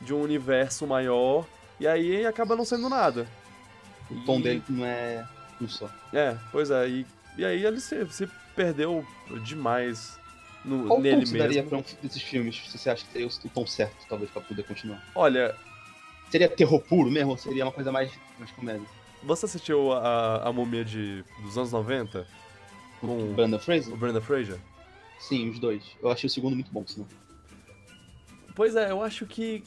[0.00, 1.46] de um universo maior.
[1.80, 3.26] E aí acaba não sendo nada.
[4.10, 5.26] O tom E- dele não é
[5.60, 5.88] um só.
[6.12, 6.88] É, pois é.
[6.88, 7.06] E,
[7.38, 9.04] e aí ele se, se perdeu
[9.44, 10.18] demais
[10.64, 11.68] no, Qual tom nele você daria mesmo.
[11.68, 14.62] pra um desses filmes, se você acha que seria o tom certo, talvez, pra poder
[14.64, 15.02] continuar?
[15.14, 15.54] Olha,
[16.30, 18.84] Seria terror puro mesmo, ou seria uma coisa mais, mais comédia?
[19.22, 22.26] você assistiu a, a múmia de, dos anos 90?
[23.00, 23.94] Com O Brandon Fraser?
[23.94, 24.58] o Brenda Fraser?
[25.20, 25.82] Sim, os dois.
[26.02, 27.06] Eu achei o segundo muito bom, senão.
[28.54, 29.62] Pois é, eu acho que,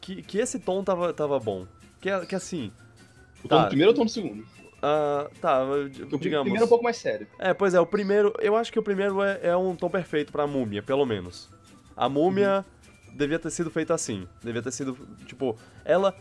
[0.00, 1.66] que, que esse tom tava, tava bom.
[2.00, 2.70] Que, que assim,
[3.44, 3.62] O tom Tá.
[3.64, 4.44] do primeiro ou o tom do segundo?
[4.82, 6.42] ah, tá, Porque o digamos...
[6.44, 7.26] primeiro é um pouco mais sério.
[7.38, 10.30] É, pois é, o primeiro, eu acho que o primeiro é, é um tom perfeito
[10.32, 11.48] pra múmia, pelo menos.
[11.96, 12.64] A múmia
[13.14, 14.96] devia ter sido feita assim, devia ter sido,
[15.26, 16.14] tipo, ela...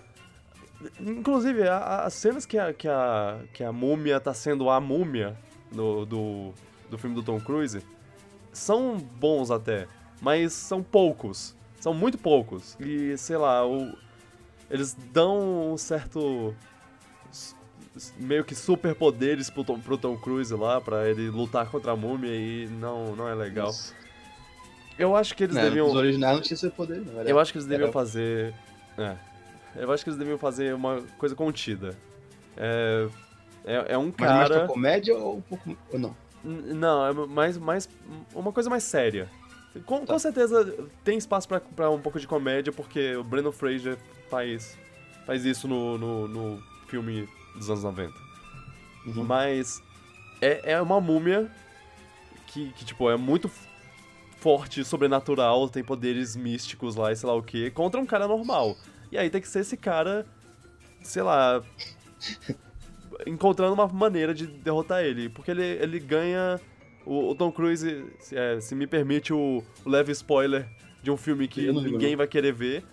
[1.00, 4.80] Inclusive, a- a- as cenas que a, que, a, que a múmia tá sendo a
[4.80, 5.36] múmia
[5.72, 6.54] no, do,
[6.90, 7.82] do filme do Tom Cruise
[8.54, 9.88] são bons até,
[10.22, 11.56] mas são poucos.
[11.80, 12.76] São muito poucos.
[12.80, 13.92] E, sei lá, o,
[14.70, 16.56] eles dão um certo.
[18.18, 22.30] Meio que superpoderes pro Tom, pro Tom Cruise lá, pra ele lutar contra a múmia
[22.36, 23.68] e não, não é legal.
[23.68, 23.94] Nossa.
[24.98, 25.88] Eu acho que eles Não, deviam.
[25.88, 27.20] Os originais não tinha esse poder, não.
[27.20, 27.30] Era...
[27.30, 28.54] Eu acho que eles deviam era- fazer.
[28.98, 29.16] É.
[29.76, 31.96] Eu acho que eles deviam fazer uma coisa contida.
[32.56, 33.08] É.
[33.66, 34.68] É, é um Mas mais cara.
[34.68, 35.78] comédia ou um pouco.
[35.92, 36.16] Ou não?
[36.44, 37.88] N- Não, é mais, mais.
[38.34, 39.30] Uma coisa mais séria.
[39.86, 40.14] Com, Tá.
[40.14, 43.98] com certeza tem espaço pra, pra um pouco de comédia, porque o Brandon Fraser
[44.30, 44.76] faz,
[45.28, 47.28] faz isso no, no, no filme
[47.58, 48.14] dos anos 90.
[49.06, 49.24] Uhum.
[49.24, 49.82] Mas
[50.42, 51.50] é, é uma múmia
[52.48, 53.50] que, que, tipo, é muito
[54.38, 58.78] forte, sobrenatural, tem poderes místicos lá e sei lá o que, contra um cara normal.
[59.12, 60.26] E aí tem que ser esse cara,
[61.02, 61.64] sei lá,
[63.26, 65.30] encontrando uma maneira de derrotar ele.
[65.30, 66.60] Porque ele, ele ganha.
[67.06, 70.68] O, o Tom Cruise, se, é, se me permite o, o leve spoiler
[71.02, 72.84] de um filme que ninguém vai querer ver.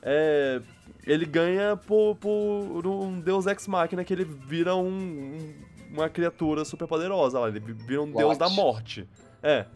[0.00, 0.60] É,
[1.06, 5.54] ele ganha por, por um Deus Ex Machina que ele vira um, um-
[5.92, 7.48] uma criatura super poderosa lá.
[7.48, 8.38] Ele vira um Deus What?
[8.38, 9.08] da morte.
[9.42, 9.66] É.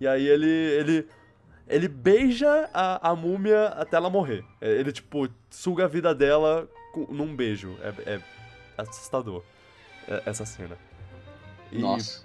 [0.00, 0.46] E aí ele.
[0.46, 1.08] ele
[1.66, 4.44] ele beija a, a múmia até ela morrer.
[4.60, 7.74] É, Ele, tipo, suga a vida dela com- num beijo.
[7.80, 8.20] É, é
[8.76, 9.42] assustador
[10.06, 10.76] é, essa cena.
[11.72, 12.22] E Nossa.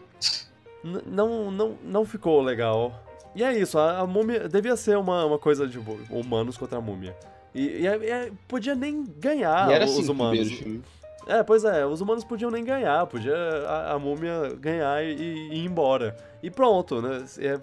[0.83, 3.01] não, não, não ficou legal.
[3.33, 6.81] E é isso, a, a múmia devia ser uma, uma coisa de humanos contra a
[6.81, 7.15] múmia.
[7.53, 10.51] E, e é- é- podia nem ganhar e era os assim, humanos.
[10.51, 10.83] filme.
[11.27, 15.53] É, pois é, os humanos podiam nem ganhar, podia a, a múmia ganhar e, e
[15.59, 16.17] ir embora.
[16.41, 17.23] E pronto, né?
[17.37, 17.59] É,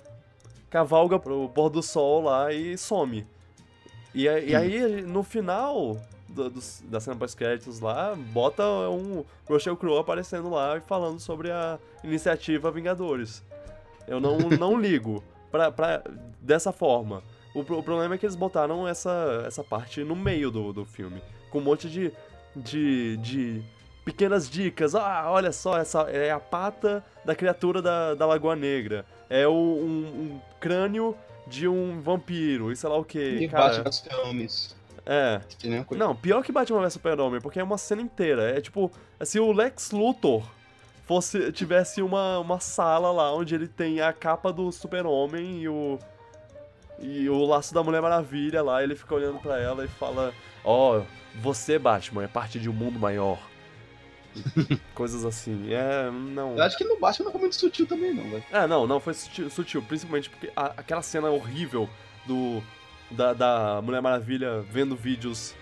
[0.71, 3.27] cavalga pro pôr do sol lá e some.
[4.15, 5.97] E, e aí, no final
[6.29, 11.51] do- dos- da cena pós-créditos lá, bota um Rochelle Crowe aparecendo lá e falando sobre
[11.51, 13.43] a iniciativa Vingadores.
[14.07, 16.03] Eu não, não ligo pra, pra,
[16.41, 17.23] dessa forma.
[17.57, 21.23] O, o problema é que eles botaram essa, essa parte no meio do, do filme.
[21.51, 22.13] Com um monte de,
[22.55, 23.63] de, de
[24.05, 24.95] pequenas dicas.
[24.95, 29.07] Ah, olha só, essa é a pata da criatura da, da Lagoa Negra.
[29.31, 31.17] É o, um, um crânio
[31.47, 33.19] de um vampiro, e sei lá o que.
[33.19, 33.91] E cara.
[33.91, 34.77] Super-Homens.
[35.07, 35.41] É.
[35.93, 38.51] Não, pior que Batman vs Super-Homem, porque é uma cena inteira.
[38.51, 38.91] É tipo,
[39.23, 40.43] se o Lex Luthor
[41.07, 45.99] fosse tivesse uma, uma sala lá onde ele tem a capa do Super-Homem e o
[46.99, 50.33] e o laço da Mulher Maravilha lá, ele fica olhando pra ela e fala:
[50.65, 51.03] "Ó,
[51.37, 53.39] você Batman é parte de um mundo maior".
[54.95, 55.73] Coisas assim.
[55.73, 56.57] É, não.
[56.57, 58.45] Eu acho que no Batman não foi muito sutil também, não, velho.
[58.53, 61.89] É, não, não foi sutil, sutil, principalmente porque a- aquela cena horrível
[62.27, 62.63] do
[63.11, 65.55] da, da Mulher Maravilha vendo vídeos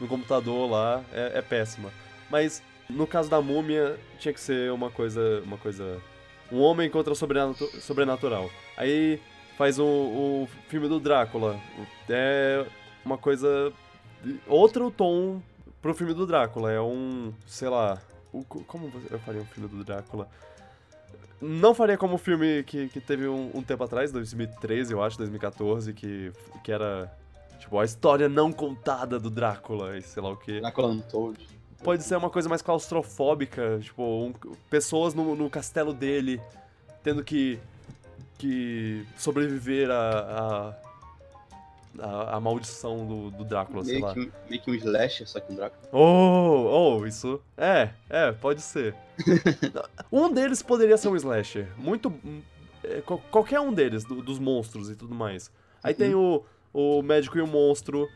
[0.00, 1.90] no computador lá é, é péssima.
[2.30, 6.00] Mas no caso da múmia tinha que ser uma coisa, uma coisa,
[6.50, 8.50] um homem contra o sobrenatu- sobrenatural.
[8.76, 9.20] Aí
[9.62, 11.56] faz o, o filme do Drácula,
[12.10, 12.66] é
[13.04, 13.72] uma coisa
[14.48, 15.40] outro tom
[15.80, 17.96] pro filme do Drácula, é um, sei lá,
[18.32, 20.26] o- como eu faria um filme do Drácula?
[21.40, 25.16] Não faria como o filme que, que teve um, um tempo atrás, 2013, eu acho,
[25.18, 26.32] 2014, que,
[26.64, 27.08] que era,
[27.60, 30.58] tipo, a história não contada do Drácula e sei lá o que.
[30.60, 31.38] Drácula Untold.
[31.84, 34.32] Pode ser uma coisa mais claustrofóbica, tipo, um-
[34.68, 36.40] pessoas no, no castelo dele
[37.04, 37.60] tendo que,
[38.42, 40.74] que sobreviver à
[41.98, 44.14] a, a, a maldição do, do Drácula, sei Meio lá.
[44.14, 45.88] que, meio que um slasher, só que um Drácula.
[45.92, 47.40] Oh, oh, isso.
[47.56, 48.96] É, é, pode ser.
[50.10, 51.68] um deles poderia ser um slasher.
[51.78, 52.12] Muito.
[52.82, 55.50] é, qual- qualquer um deles, do- dos monstros e tudo mais.
[55.82, 58.08] Aí tem o, o médico e o monstro,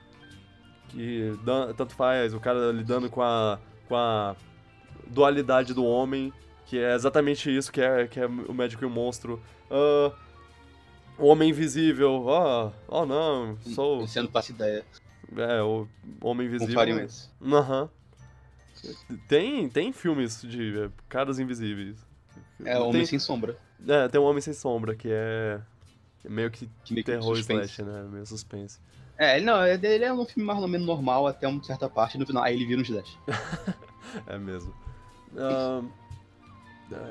[0.89, 1.33] que
[1.77, 3.59] tanto faz, o cara lidando com a,
[3.89, 4.35] com a
[5.07, 6.33] dualidade do homem,
[6.66, 9.42] que é exatamente isso que é, que é o médico e o monstro.
[9.70, 10.12] Ah,
[11.18, 14.02] o homem invisível, ó, oh, não, sou.
[14.02, 14.85] Esse ano passa ideia.
[15.37, 15.88] É, o
[16.20, 17.09] homem Não invisível.
[17.42, 17.88] Aham.
[19.26, 21.96] Tem, tem filmes de é, caras invisíveis.
[22.64, 23.57] É, Homem tem, Sem Sombra.
[23.87, 25.61] É, tem um Homem Sem Sombra, que é
[26.29, 27.81] meio que Que meio que terror suspense.
[27.81, 28.09] slash, né?
[28.11, 28.79] Meio suspense.
[29.18, 31.88] É, ele não, é- ele é um filme mais ou menos normal até uma certa
[31.88, 33.18] parte, no final aí ele vira um slash.
[34.26, 34.72] É mesmo.
[35.37, 35.88] Ahn,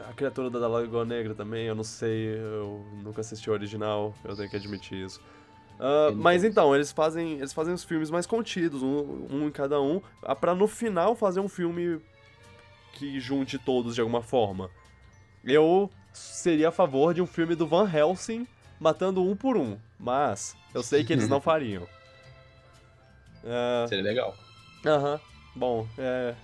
[0.10, 4.36] a criatura da Lagoa Negra também, eu não sei, eu nunca assisti o original, eu
[4.36, 5.22] tenho que admitir isso.
[5.78, 9.82] Não mas então, eles fazem, eles fazem os filmes mais contidos, um, um em cada
[9.82, 12.00] um, ah, pra no final fazer um filme
[12.94, 14.70] que junte todos de alguma forma.
[15.44, 18.48] Eu seria a favor de um filme do Van Helsing
[18.80, 21.86] matando um por um, mas eu sei que eles não fariam.
[23.44, 24.36] Ah, Seria legal.
[24.86, 25.20] Aham.
[25.56, 26.36] Bom, é.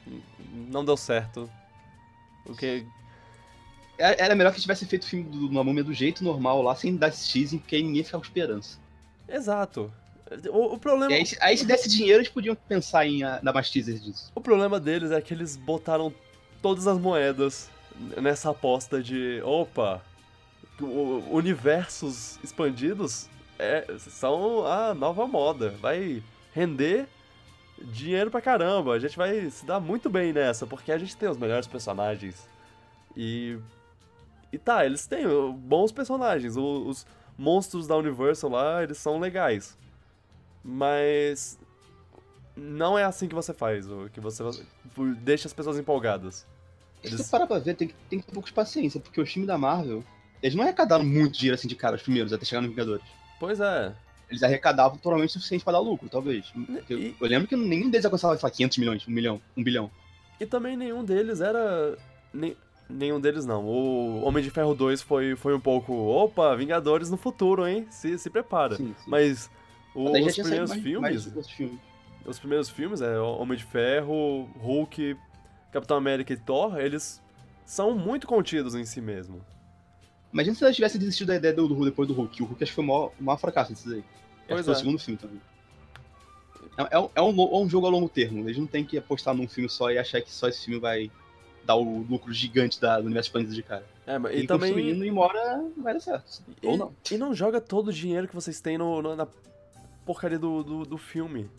[0.53, 1.49] Não deu certo.
[2.45, 2.85] O que.
[4.01, 6.75] É- Era melhor que tivesse feito o filme do, uma múmia do jeito normal lá,
[6.75, 8.77] sem dar esse teasing, porque aí ninguém ficava com esperança.
[9.27, 9.91] Exato.
[10.49, 13.39] O, o problema, E aí, se- aí se desse dinheiro, eles podiam pensar em ah,
[13.43, 14.31] dar mais teasers disso.
[14.33, 16.13] o problema deles é que eles botaram
[16.61, 17.69] todas as moedas
[18.21, 19.41] nessa aposta de.
[19.43, 20.01] Opa!
[21.29, 23.27] Universos expandidos
[23.59, 25.69] é, são a nova moda.
[25.81, 27.07] Vai render
[27.79, 28.93] dinheiro pra caramba.
[28.93, 32.47] A gente vai se dar muito bem nessa, porque a gente tem os melhores personagens.
[33.15, 33.57] E.
[34.51, 36.55] E tá, eles têm bons personagens.
[36.57, 37.05] Os
[37.37, 39.77] monstros da Universal lá, eles são legais.
[40.63, 41.59] Mas.
[42.55, 44.43] Não é assim que você faz, o que você
[45.19, 46.45] deixa as pessoas empolgadas.
[47.01, 48.99] Se Eles- você parar pra ver, tem que, tem que ter um pouco de paciência,
[48.99, 50.03] porque o time da Marvel,
[50.43, 53.03] eles não arrecadaram muito dinheiro assim de cara, os primeiros, até chegar no Vingadores.
[53.39, 53.95] Pois é.
[54.29, 56.51] Eles arrecadavam totalmente o suficiente pra dar lucro, talvez.
[56.89, 59.89] E- eu lembro que nenhum deles alcançava, sei lá, 500 milhões, 1 milhão, 1 bilhão.
[60.39, 61.97] E também nenhum deles era.
[62.33, 62.55] nem-
[62.91, 63.65] nenhum deles não.
[63.65, 65.93] O Homem de Ferro 2 foi, foi um pouco.
[65.93, 67.87] Opa, Vingadores no futuro, hein?
[67.89, 68.75] Se, se prepara.
[68.75, 69.09] Sim, sim.
[69.09, 69.49] Mas
[69.95, 71.33] o- os primeiros mais- filmes.
[71.33, 71.79] mais filmes.
[72.25, 75.17] Os primeiros filmes, é Homem de Ferro, Hulk,
[75.71, 77.19] Capitão América e Thor, eles
[77.65, 79.41] são muito contidos em si mesmo.
[80.31, 82.43] Imagina se eles tivessem desistido da ideia do, do Hulk depois do Hulk.
[82.43, 83.99] O Hulk acho que foi o maior, o maior fracasso desses aí.
[83.99, 84.05] Acho
[84.47, 84.75] Pois que foi é.
[84.75, 85.41] o segundo filme também.
[86.77, 88.45] É, é um- é um, é jogo a longo termo.
[88.47, 91.11] Eles não têm que apostar num filme só e achar que só esse filme vai
[91.65, 93.85] dar o lucro gigante da, do universo expandido de cara.
[94.07, 94.71] É, mas- E, e também.
[94.73, 96.41] construindo e uma hora vai dar certo.
[96.61, 96.91] E, Ou não.
[97.11, 99.27] e não joga todo o dinheiro que vocês têm no, no- na
[100.05, 101.49] porcaria do, do, do filme.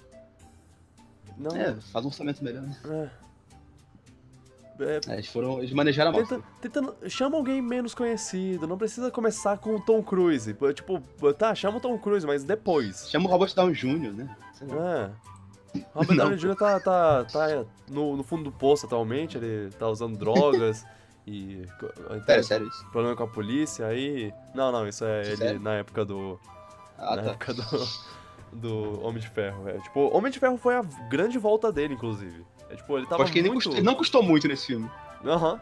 [1.39, 1.57] Não.
[1.57, 2.77] É, faz um orçamento melhor, né?
[2.85, 3.11] É,
[4.85, 5.59] é, É, eles foram.
[5.61, 6.27] Eles manejaram a mão.
[6.27, 10.55] Tenta, tentando, chama alguém menos conhecido, não precisa começar com o Tom Cruise.
[10.75, 11.01] Tipo,
[11.35, 13.09] tá, chama o Tom Cruise, mas depois.
[13.11, 14.37] Chama o Robert Downey Jr., né?
[14.55, 15.11] Sei lá.
[15.29, 15.32] É.
[15.95, 16.17] Robert.
[16.17, 16.55] Downey Jr.
[16.55, 20.85] tá, tá, tá no, no fundo do poço atualmente, ele tá usando drogas
[21.27, 21.65] e.
[22.27, 22.85] Sério, sério isso.
[22.91, 24.33] Problema com a polícia aí.
[24.55, 25.61] Não, não, isso é ele Sério?
[25.61, 26.39] na época do.
[26.99, 27.31] Ah, na tá.
[27.31, 28.13] época do.
[28.53, 29.67] Do Homem de Ferro.
[29.67, 32.45] É, tipo, Homem de Ferro foi a grande volta dele, inclusive.
[32.69, 33.61] É, tipo, ele tava acho que ele, muito...
[33.61, 34.91] custou, ele não custou muito nesse filme.
[35.25, 35.59] Aham.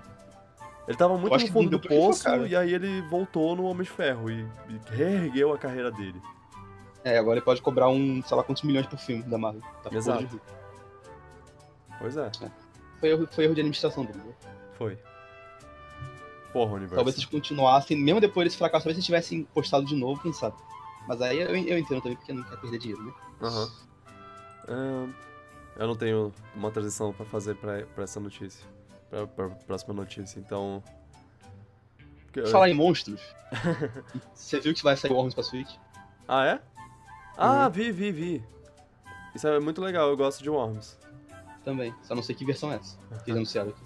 [0.88, 3.90] Ele tava muito no fundo do ele poço e aí ele voltou no Homem de
[3.90, 6.20] Ferro e, e reergueu a carreira dele.
[7.04, 9.62] É, agora ele pode cobrar um, sei lá quantos milhões por filme da Marvel.
[9.82, 10.26] Tá Exato.
[10.26, 10.40] de.
[11.98, 12.30] Pois é,
[12.98, 14.20] Foi erro, foi erro de administração dele.
[14.74, 14.98] foi.
[16.52, 16.96] Porra, universo.
[16.96, 20.56] Talvez eles continuassem, mesmo depois desse fracasso, talvez eles tivessem postado de novo, quem sabe.
[21.06, 23.12] Mas aí eu, eu entendo também, porque não quer perder dinheiro, né?
[23.40, 23.70] Aham.
[24.68, 25.12] Ahn,
[25.76, 28.66] eu não tenho uma transição pra fazer pra, pra essa notícia.
[29.08, 30.82] Pra, pra próxima notícia, então.
[32.50, 33.20] Falar em monstros,
[34.32, 35.74] você viu que vai sair o Worms pra Switch?
[36.28, 36.60] Ah, é?
[37.36, 37.70] Ah, Uhum.
[37.70, 38.44] vi, vi, vi.
[39.34, 40.98] Isso é muito legal, eu gosto de Worms.
[41.64, 42.96] Também, só não sei que versão é essa.
[43.24, 43.82] Que eles anunciaram aqui.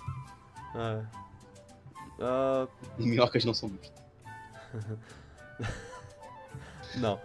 [0.75, 1.07] Ah, é.
[2.21, 3.93] Ah, E minhocas não são monstros.
[6.97, 7.21] não.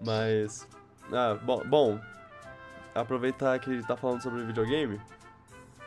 [0.00, 0.66] Mas.
[1.12, 2.00] Ah, bom, bom.
[2.94, 5.00] Aproveitar que tá falando sobre videogame.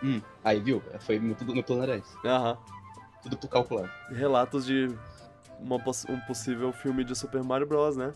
[0.04, 0.82] Hum, aí viu?
[1.02, 2.28] Foi tudo, meu plano era esse.
[2.28, 2.58] Aham.
[3.24, 3.89] Tudo por calcular.
[4.12, 4.88] Relatos de
[5.60, 8.13] uma um possível filme de Super Mario Bros, né?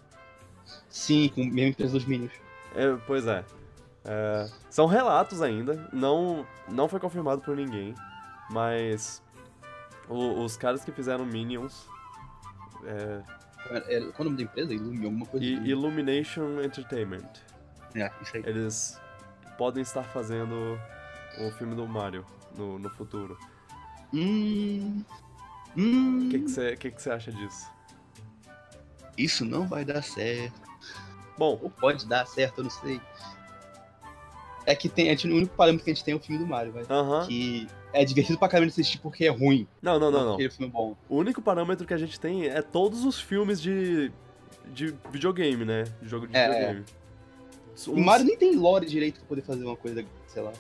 [0.90, 2.32] Sim, com a mesma empresa dos Minions.
[2.76, 3.44] É, pois é.
[4.06, 7.96] É, São relatos ainda, não, não foi confirmado por ninguém,
[8.50, 9.22] mas
[10.10, 11.88] o- os caras que fizeram Minions
[12.86, 13.22] é,
[13.70, 14.74] era- qual é o nome da empresa?
[14.74, 15.46] Illumi, alguma coisa.
[15.46, 15.66] e assim.
[15.66, 17.30] Illumination Entertainment,
[17.96, 18.44] É, isso aí.
[18.46, 19.00] eles
[19.58, 20.78] podem estar fazendo
[21.40, 22.26] o filme do Mario
[22.58, 23.38] no, no futuro.
[24.14, 25.04] Hum.
[25.78, 26.28] Hum.
[26.28, 27.72] O que você que que você acha disso?
[29.18, 30.62] Isso não vai dar certo.
[31.38, 33.00] Bom, Ou pode dar certo, eu não sei.
[34.66, 36.40] É que tem, a gente, o único parâmetro que a gente tem é o filme
[36.42, 36.84] do Mario, vai.
[36.90, 37.28] aham.
[37.28, 39.68] Que é divertido pra caramba de assistir porque é ruim.
[39.82, 40.42] Não, não, não, não.
[40.42, 40.96] É bom.
[41.10, 44.12] O único parâmetro que a gente tem é todos os filmes de,
[44.68, 45.84] de videogame, né?
[46.02, 46.86] De jogo de É, videogame.
[47.88, 50.54] O Mario nem tem lore direito pra poder fazer uma coisa, sei lá.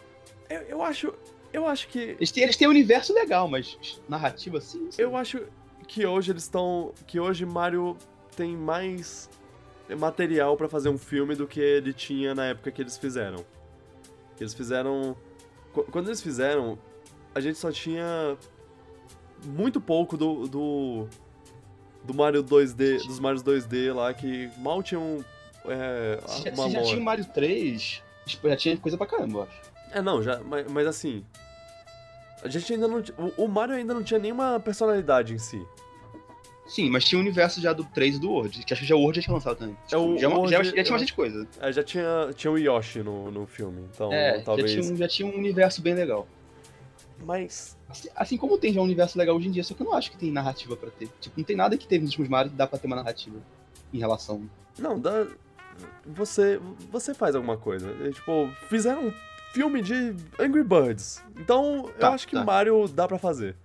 [0.49, 1.13] Eu, eu acho.
[1.51, 1.99] Eu acho que.
[1.99, 3.77] Eles têm, eles têm um universo legal, mas
[4.09, 4.89] narrativa assim.
[4.97, 5.43] Eu acho
[5.87, 6.93] que hoje eles estão.
[7.07, 7.95] Que hoje Mario
[8.33, 9.29] tem mais
[9.97, 13.45] material pra fazer um filme do que ele tinha na época que eles fizeram.
[14.39, 15.15] Eles fizeram.
[15.73, 16.77] qu- Quando eles fizeram,
[17.35, 18.37] a gente só tinha
[19.45, 20.47] muito pouco do.
[20.47, 21.07] do,
[22.03, 23.05] do Mario 2D.
[23.05, 25.23] Dos Marios 2D lá que mal tinham.
[25.65, 26.91] É, Se já, uma se já lore.
[26.91, 29.61] tinha Mario 3, tipo, já tinha coisa pra caramba, eu acho.
[29.91, 31.23] É, não, já, mas, mas assim.
[32.43, 33.01] A gente ainda não.
[33.37, 35.65] o Mario ainda não tinha nenhuma personalidade em si.
[36.65, 38.95] Sim, mas tinha o universo já do 3 e do World, que acho que já
[38.95, 39.75] o World já tinha lançado também.
[39.85, 41.47] Tipo, o já, World, já, já tinha eu- bastante coisa.
[41.59, 44.71] É, já tinha, tinha o Yoshi no, no filme, então é, talvez.
[44.71, 46.27] já, tinha um, já tinha um universo bem legal.
[47.25, 47.77] Mas.
[47.89, 49.93] Assim, assim como tem já um universo legal hoje em dia, só que eu não
[49.93, 51.09] acho que tem narrativa pra ter.
[51.21, 53.37] Tipo, não tem nada que teve nos últimos Mario que dá pra ter uma narrativa
[53.93, 54.49] em relação.
[54.79, 55.27] Não, dá.
[56.05, 56.59] Você.
[56.91, 57.89] Você faz alguma coisa.
[58.05, 59.13] É, Tipo, fizeram um
[59.53, 61.23] filme de Angry Birds.
[61.39, 62.43] Então, eu Tá, acho que tá.
[62.43, 63.55] Mario dá pra fazer.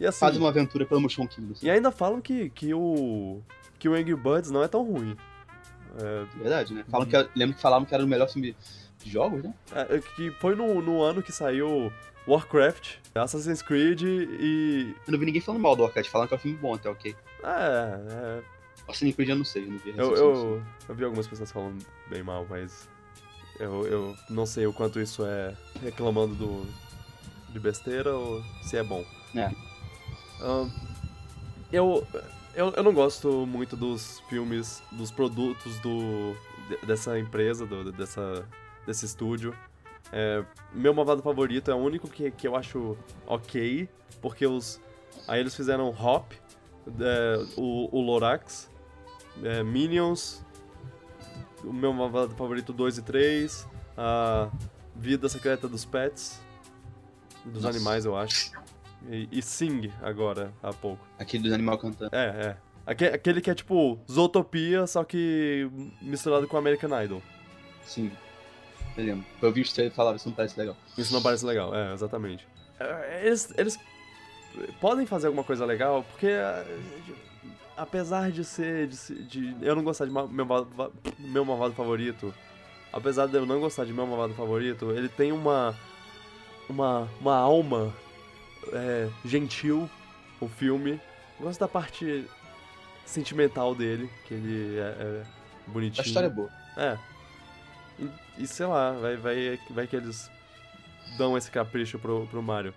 [0.00, 0.20] E assim.
[0.20, 1.54] Faz uma aventura pelo Motion Kingdom.
[1.62, 3.40] E ainda falam que, que o.
[3.78, 5.16] que o Angry Birds não é tão ruim.
[5.98, 6.84] É, Verdade, né?
[6.88, 8.56] Falam que, lembro que falavam que era o melhor filme
[8.98, 9.54] de jogos, né?
[9.72, 11.92] é, que foi no, no ano que saiu
[12.26, 14.94] Warcraft, Assassin's Creed e.
[15.06, 16.88] Eu não vi ninguém falando mal do Warcraft, falando que é um filme bom até,
[16.88, 17.14] ok.
[17.42, 18.42] É, é
[18.88, 19.94] Assassin's Creed eu não sei, eu não vi.
[19.96, 22.88] Eu, eu, eu vi algumas pessoas falando bem mal, mas
[23.60, 26.66] eu, eu não sei o quanto isso é reclamando do,
[27.50, 29.04] de besteira ou se é bom.
[29.34, 29.50] É.
[31.72, 32.06] Eu,
[32.54, 36.34] eu, eu não gosto muito dos filmes, dos produtos do,
[36.68, 38.46] de- dessa empresa, do, dessa,
[38.86, 39.54] desse estúdio.
[40.12, 43.88] É, meu malvado favorito é o único que, que eu acho ok,
[44.20, 44.80] porque os.
[45.26, 46.32] Aí eles fizeram Hop,
[47.00, 48.70] é, o, o Lorax,
[49.42, 50.44] é, Minions,
[51.64, 54.50] o meu malvado favorito 2 e 3, a
[54.94, 56.38] Vida Secreta dos Pets,
[57.44, 57.76] dos Nossa.
[57.76, 58.52] animais, eu acho.
[59.10, 61.04] E, e Sing, agora, há pouco.
[61.18, 62.10] Aquele dos animais cantando.
[62.14, 62.56] É, é.
[62.86, 65.68] Aque- Aquele que é tipo Zootopia, só que
[66.02, 67.22] misturado com American Idol.
[67.84, 68.10] Sim.
[68.96, 69.24] Eu lembro.
[69.42, 70.76] Eu vi trailers e falava, isso não parece legal.
[70.96, 72.46] Isso não parece legal, é, exatamente.
[72.78, 73.78] É, Eles, eles
[74.80, 76.64] podem fazer alguma coisa legal, porque é,
[77.76, 78.86] apesar de ser.
[78.86, 80.46] De, ser- de eu não gostar de ma- meu,
[81.18, 82.32] meu malvado favorito,
[82.92, 85.74] apesar de eu não gostar de meu malvado favorito, ele tem uma.
[86.66, 87.92] Uma, uma alma
[88.72, 89.88] é, gentil,
[90.40, 91.00] o filme.
[91.38, 92.24] Eu gosto da parte
[93.04, 95.22] sentimental dele, que ele é, é
[95.66, 96.04] bonitinho.
[96.04, 96.50] A história é boa.
[96.76, 96.98] É.
[97.98, 98.08] E,
[98.38, 100.30] e sei lá, vai, vai, vai que eles
[101.18, 102.74] dão esse capricho pro, pro Mario.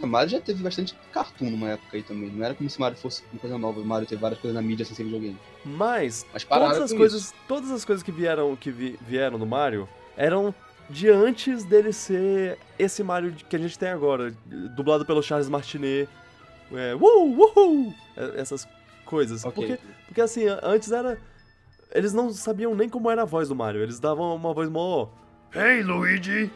[0.00, 2.30] O Mario já teve bastante cartoon numa época aí também.
[2.30, 3.80] Não era como se Mario fosse uma coisa nova.
[3.80, 5.36] O Mario teve várias coisas na mídia sem ser videogame.
[5.64, 7.34] Mas Mas todas as coisas, isso.
[7.46, 9.86] todas as coisas que vieram que vi- vieram no Mario
[10.16, 10.54] eram
[10.90, 14.34] de antes dele ser esse Mario que a gente tem agora,
[14.74, 16.08] dublado pelo Charles Martinet.
[16.72, 18.68] É, uh, é, essas
[19.04, 19.44] coisas.
[19.44, 19.66] Ok.
[19.66, 21.18] Porque, porque assim, antes era.
[21.92, 23.82] Eles não sabiam nem como era a voz do Mario.
[23.82, 25.08] Eles davam uma voz mó.
[25.54, 26.50] Hey, Luigi!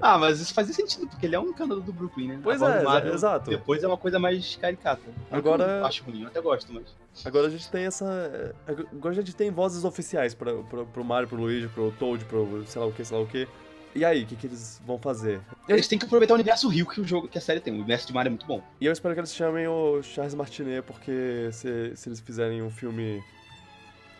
[0.00, 2.40] Ah, mas isso fazia sentido, porque ele é um canal do Brooklyn, né?
[2.42, 3.48] Pois é, Mario exato.
[3.48, 5.02] Depois é uma coisa mais caricata.
[5.30, 6.84] Agora- eu acho ruim, eu até gosto, mas.
[7.24, 8.54] Agora a gente tem essa.
[8.66, 12.64] Agora a gente tem vozes oficiais pra, pra, pro Mario, pro Luigi, pro Toad, pro
[12.66, 13.46] sei lá o que, sei lá o que.
[13.94, 15.40] E aí, o que, que eles vão fazer?
[15.68, 17.72] Eles têm que aproveitar o universo rico que o jogo, que a série tem.
[17.72, 18.60] O universo de Mario é muito bom.
[18.80, 22.70] E eu espero que eles chamem o Charles Martinet, porque se, se eles fizerem um
[22.70, 23.22] filme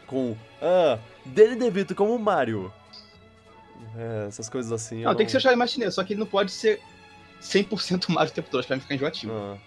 [0.07, 0.36] com.
[0.62, 2.72] Ah, Danny DeVito como Mario.
[3.97, 5.03] É, essas coisas assim.
[5.03, 6.80] Não, tem que ser o Charlie Martinet, só que ele não pode ser
[7.42, 9.32] 100% Mario o tempo todo, acho que vai ficar enjoativo.
[9.32, 9.59] Ah,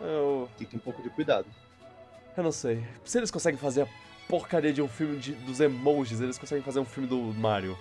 [0.00, 0.48] eu.
[0.56, 1.46] Tem que ter um pouco de cuidado.
[2.36, 2.82] Eu não sei.
[3.04, 3.88] Se eles conseguem fazer a
[4.28, 7.76] porcaria de um filme de, dos emojis, eles conseguem fazer um filme do Mario.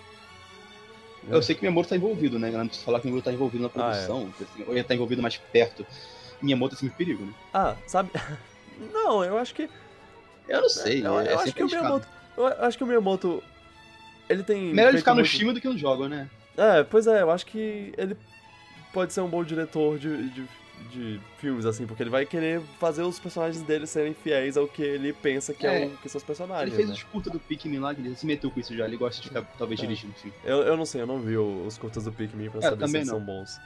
[1.28, 2.52] Eu sei que Miyamoto tá envolvido, né?
[2.52, 4.06] Não precisa falar que o Miyamoto tá envolvido na Ah, é.
[4.06, 5.86] produção, assim, ou ele tá envolvido mais perto.
[6.42, 7.34] Miyamoto é sempre perigo, né?
[7.54, 8.12] Ah, sabe?
[8.94, 9.70] Não, eu acho que.
[10.48, 11.66] Eu não sei, eu, é, eu acho que o.
[11.66, 12.08] Miyamoto.
[12.38, 13.42] Eu acho que o Miyamoto.
[14.30, 14.74] Ele tem.
[14.74, 16.30] Melhor ele ficar no muito- time do que no jogo, né?
[16.58, 18.16] É, pois é, eu acho que ele
[18.94, 20.46] pode ser um bom diretor de, de,
[20.92, 24.82] de filmes, assim, porque ele vai querer fazer os personagens dele serem fiéis ao que
[24.82, 25.84] ele pensa que, é.
[25.84, 25.86] É.
[25.88, 26.68] o, que são os personagens.
[26.68, 26.94] ele fez né?
[26.96, 28.86] os curta do Pikmin lá, ele se meteu com isso já.
[28.86, 29.84] Ele gosta de ficar, talvez, É.
[29.84, 30.32] dirigindo, enfim.
[30.44, 32.88] eu, eu não sei, eu não vi o- os curtas do Pikmin pra É, saber
[32.88, 33.60] se eles são bons.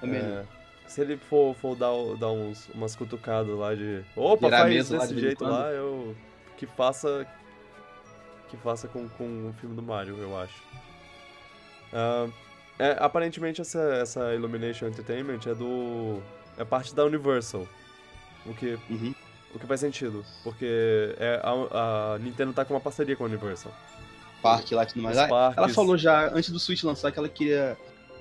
[0.00, 0.58] Também É, não.
[0.86, 4.02] Se ele for, for dar, o- dar uns, umas cutucadas lá de.
[4.16, 6.16] Opa, Virar faz desse de jeito lá, eu.
[6.56, 7.26] Que faça.
[8.48, 10.62] Que faça com, com o filme do Mario, eu acho.
[11.92, 12.26] Ah,
[12.78, 16.20] é, aparentemente essa, essa Illumination Entertainment é do.
[16.56, 17.66] É parte da Universal.
[18.46, 19.14] O que, Uhum.
[19.54, 20.24] o que faz sentido.
[20.42, 23.72] Porque é, a, a Nintendo tá com uma parceria com a Universal.
[24.42, 25.18] Parque lá e tudo mais.
[25.18, 25.74] Ah, Ela parques.
[25.74, 27.76] falou já, antes do Switch lançar, que ela queria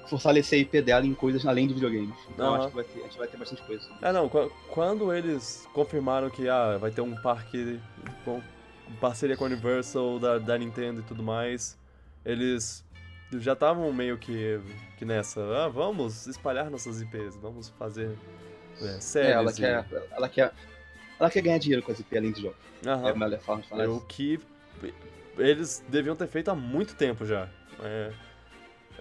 [0.09, 2.15] fortalecer a IP dela em coisas além de videogames.
[2.33, 2.57] Então Aham.
[2.59, 3.87] acho que vai ter, a gente vai ter bastante coisa.
[4.01, 7.79] É, não, qu- quando eles confirmaram que ah, vai ter um parque
[8.25, 8.41] com
[9.01, 11.77] parceria com a Universal, da, da Nintendo e tudo mais,
[12.25, 12.83] eles
[13.33, 14.59] já estavam meio que,
[14.97, 18.15] que nessa, ah, vamos espalhar nossas IPs, vamos fazer
[18.81, 19.29] é, séries.
[19.29, 20.53] É, ela e- quer, ela quer.
[21.19, 22.55] Ela quer ganhar dinheiro com as IP além do jogo.
[22.85, 23.07] Aham.
[23.07, 24.39] É a melhor forma de falar É o que
[25.37, 27.49] eles deviam ter feito há muito tempo já.
[27.83, 28.11] É,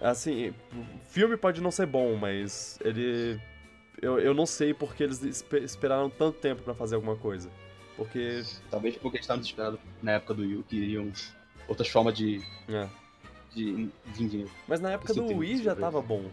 [0.01, 3.41] assim, o filme pode não ser bom, mas ele.
[4.01, 7.51] Eu, eu não sei porque eles espe- esperaram tanto tempo pra fazer alguma coisa.
[7.97, 8.43] Porque.
[8.71, 11.11] Talvez porque eles estavam desesperados na época do Wii, queriam
[11.69, 12.87] outras formas de, é.
[13.57, 14.51] De dinheiro.
[14.69, 16.25] Mas na época Isso do Wii já tava bom.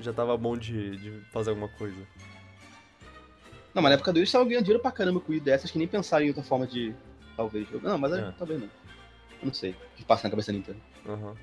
[0.00, 1.96] Já tava bom de, de fazer alguma coisa.
[3.74, 5.40] Não, mas na época do Wii eles estavam ganhando dinheiro pra caramba com o Wii
[5.40, 6.94] dessas que nem pensaram em outra forma de.
[7.36, 7.68] Talvez.
[7.68, 7.90] jogar.
[7.90, 8.32] Não, mas É.
[8.38, 8.66] talvez não.
[9.40, 9.70] Eu não sei.
[9.72, 10.80] O que passa na cabeça da Nintendo.
[11.06, 11.34] Aham.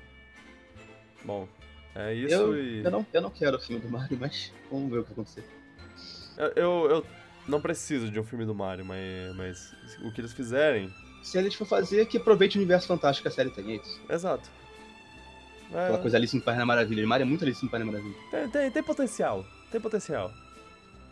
[1.24, 1.48] Bom,
[1.94, 2.84] é isso Eu, e.
[2.84, 5.12] eu, não, eu não quero o filme do Mario, mas vamos ver o que vai
[5.12, 5.44] acontecer.
[6.36, 7.06] Eu, eu, eu
[7.46, 9.72] não preciso de um filme do Mario, mas, mas
[10.02, 10.92] o que eles fizerem.
[11.22, 14.00] Se eles for fazer, que aproveite o universo fantástico que a série tem, é isso.
[14.10, 14.50] Exato.
[15.74, 17.06] É, Aquela coisa Alice no País na Maravilha.
[17.06, 18.14] Mario é muito Alice no País na Maravilha.
[18.30, 19.44] Tem, tem, tem potencial.
[19.72, 20.30] Tem potencial.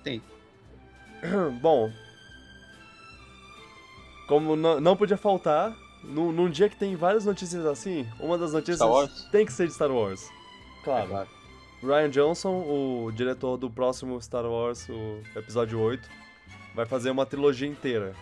[0.05, 0.23] Tem.
[1.61, 1.91] Bom.
[4.29, 8.53] Como não, não podia faltar, num, num dia que tem várias notícias assim, uma das
[8.53, 8.81] notícias
[9.31, 10.29] tem que ser de Star Wars.
[10.81, 11.09] É Claro.
[11.09, 11.29] claro.
[11.83, 16.09] Ryan Johnson, o diretor do próximo Star Wars, o episódio 8,
[16.75, 18.15] vai fazer uma trilogia inteira.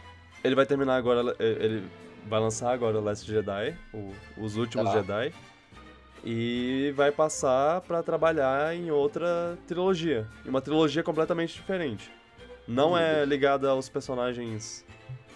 [0.43, 1.84] Ele vai terminar agora, ele
[2.26, 4.97] vai lançar agora o Last Jedi, o- os últimos Tá.
[4.97, 5.32] Jedi,
[6.25, 12.11] e vai passar pra trabalhar em outra trilogia, em uma trilogia completamente diferente.
[12.68, 13.29] Não é Deus.
[13.29, 14.85] ligada aos personagens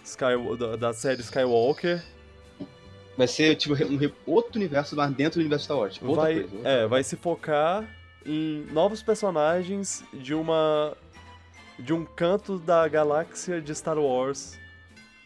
[0.05, 2.03] Sky- da, da série Skywalker,
[3.17, 5.95] Vai ser tipo um, outro universo, mas dentro do universo Star Wars.
[5.95, 6.69] Tipo, vai, coisa.
[6.69, 7.89] é, vai se focar
[8.27, 10.97] em novos personagens de uma
[11.79, 14.59] de um canto da galáxia de Star Wars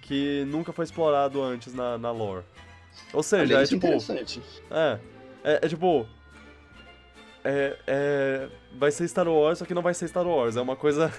[0.02, 2.44] que nunca foi explorado antes na, na lore.
[3.12, 4.42] Ou seja, Olha, é tipo, interessante.
[4.70, 4.98] é,
[5.44, 6.06] é, é tipo
[7.44, 10.76] é, é, vai ser Star Wars, só que não vai ser Star Wars, é uma
[10.76, 11.12] coisa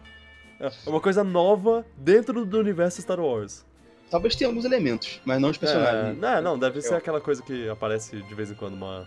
[0.58, 3.64] é uma coisa nova dentro do universo Star Wars.
[4.10, 6.18] Talvez tenha alguns elementos, mas não os É, personagens.
[6.18, 9.06] não, não, deve ser aquela coisa que aparece de vez em quando uma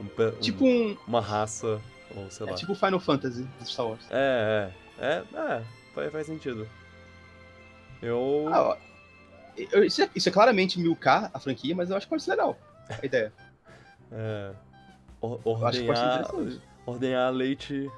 [0.00, 0.96] um Tipo um.
[1.06, 1.80] uma raça,
[2.16, 2.52] ou sei lá.
[2.52, 4.06] É tipo Final Fantasy do Star Wars.
[4.10, 5.62] É, é, é, é,
[5.94, 6.66] faz, faz sentido.
[8.00, 8.48] Eu.
[8.50, 8.76] Ah, ó,
[9.84, 12.56] isso, é, isso é claramente 1000K a franquia, mas eu acho que pode ser legal.
[12.88, 13.32] A ideia.
[14.12, 14.52] É,
[15.20, 16.24] or- ordenhar,
[16.86, 17.90] ordenhar leite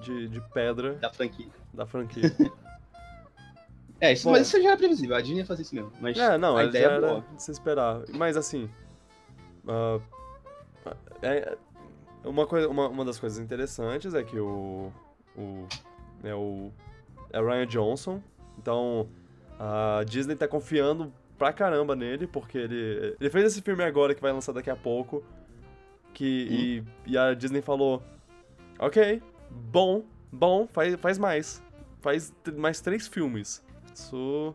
[0.00, 1.48] de, de pedra Da franquia.
[1.72, 2.22] da franquia.
[4.02, 4.30] É, isso, Bom.
[4.30, 5.14] mas isso já era previsível.
[5.14, 5.92] A Disney ia fazer isso mesmo.
[6.00, 7.24] Mas é, não, a ideia é era boa.
[7.36, 8.00] de se esperar.
[8.14, 8.70] Mas assim,
[9.68, 10.00] ah,
[11.20, 11.56] é,
[12.24, 14.90] uma, coisa, uma, uma das coisas interessantes é que o.
[15.36, 15.66] o
[16.24, 16.70] é o.
[17.30, 18.22] É o Ryan Johnson.
[18.58, 19.06] Então,
[19.58, 23.16] a Disney tá confiando pra caramba nele, porque ele.
[23.20, 25.22] Ele fez esse filme agora que vai lançar daqui a pouco.
[26.14, 28.02] Que, e, e a Disney falou:
[28.78, 31.62] Ok, bom, bom, faz, faz mais.
[32.00, 33.62] Faz mais três filmes.
[33.94, 34.54] Isso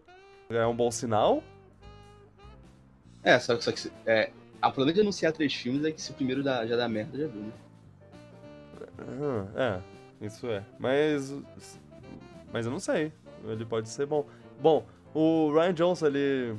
[0.50, 1.44] é um bom sinal.
[3.24, 4.32] É, só, só que é,
[4.62, 7.18] a problema de anunciar três filmes é que se o primeiro dá, já dá merda,
[7.18, 7.52] já viu, né?
[9.56, 9.82] Ah,
[10.22, 10.64] é, isso é.
[10.80, 11.36] Mas.
[12.52, 13.12] Mas eu não sei.
[13.44, 14.26] Ele pode ser bom.
[14.62, 16.56] Bom, o Ryan Johnson, ele.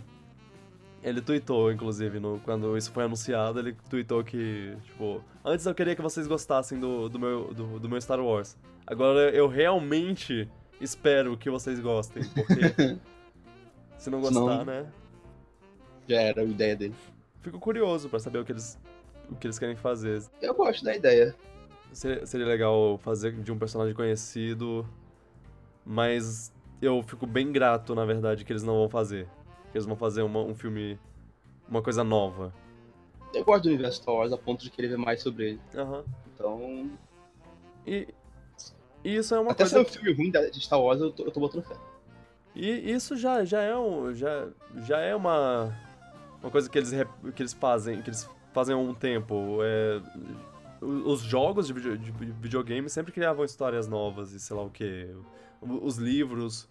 [1.07, 5.95] Ele tweetou, inclusive, no, quando isso foi anunciado, ele tweetou que, tipo, antes eu queria
[5.95, 8.57] que vocês gostassem do, do, meu, do, do meu Star Wars.
[8.85, 10.51] Agora eu realmente
[10.81, 12.99] espero que vocês gostem, porque
[13.97, 14.87] se não gostar, Senão- né?
[16.09, 16.95] Já era a ideia dele.
[17.41, 18.77] Fico curioso pra saber o que eles,
[19.31, 20.21] o que eles querem fazer.
[20.43, 21.37] Eu gosto da ideia.
[21.93, 24.85] Seria, seria legal fazer de um personagem conhecido,
[25.85, 26.53] mas
[26.83, 29.29] eu fico bem grato, na verdade, que eles não vão fazer.
[29.77, 30.99] Eles vão fazer uma- um filme,
[31.69, 32.53] uma coisa nova.
[33.35, 35.61] Eu gosto do universo Star Wars a ponto de querer ver mais sobre ele.
[35.75, 36.05] Aham.
[36.35, 36.91] Então.
[37.87, 38.09] E,
[39.05, 39.87] e isso é uma até se coisa...
[39.87, 41.77] é um filme ruim de Star Wars, eu tô, eu tô botando fé.
[42.55, 44.49] E isso já, já é um, já,
[44.87, 45.77] já é uma
[46.43, 46.91] uma coisa que eles
[47.35, 49.59] que eles fazem, que eles fazem há um tempo.
[49.63, 50.01] É,
[50.81, 55.15] os jogos de, video- de videogame sempre criavam histórias novas e sei lá o que.
[55.61, 56.67] Os livros.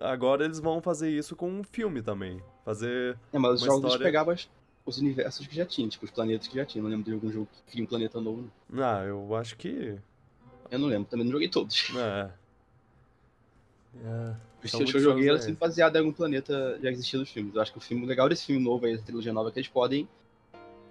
[0.00, 2.40] Agora eles vão fazer isso com um filme também.
[2.64, 3.18] Fazer.
[3.32, 4.48] É, mas os Uma jogos eles história- pegavam as-
[4.86, 6.82] os universos que já tinha, tipo, os planetas que já tinha.
[6.82, 8.48] Não lembro de algum jogo que cria um planeta novo.
[8.70, 8.84] não.
[8.84, 9.98] Ah, eu acho que.
[10.70, 11.90] Eu não lembro, também não joguei todos.
[11.98, 12.30] É.
[14.04, 17.54] É, Os que eu joguei era sempre baseado em algum planeta já existia dos filmes.
[17.54, 19.58] Eu acho que o filme legal desse filme novo aí, essa trilogia nova, é que
[19.58, 20.08] eles podem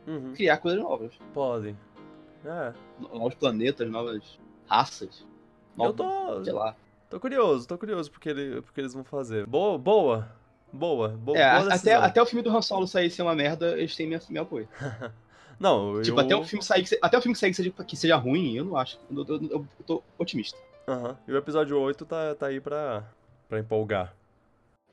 [0.06, 1.12] Uhum, criar coisas novas.
[1.34, 1.76] podem.
[2.46, 2.74] É.
[3.00, 5.22] Novos planetas, novas raças.
[5.22, 5.28] Eu
[5.78, 6.44] Novos, tô.
[6.44, 6.76] sei lá.
[7.12, 9.46] Tô curioso, tô curioso porque, ele, porque eles vão fazer.
[9.46, 10.32] Boa, boa.
[10.72, 13.78] Boa, bo É, boa até, até o filme do Han Solo sair ser uma merda,
[13.78, 14.70] eles têm minha, meu apoio.
[15.60, 16.26] Não, Tipo, eu...
[16.26, 18.64] até o filme sair, que até o filme sair que seja, que seja ruim, eu
[18.64, 18.98] não acho.
[19.12, 20.58] Eu, eu- eu- tô otimista.
[20.88, 21.16] Aham.
[21.28, 23.04] E o episódio 8 tá, tá aí pra,
[23.50, 24.16] pra empolgar.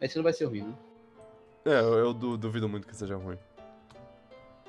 [0.00, 0.74] Esse não vai ser ruim, né?
[1.64, 3.38] É, eu, eu du- duvido muito que seja ruim.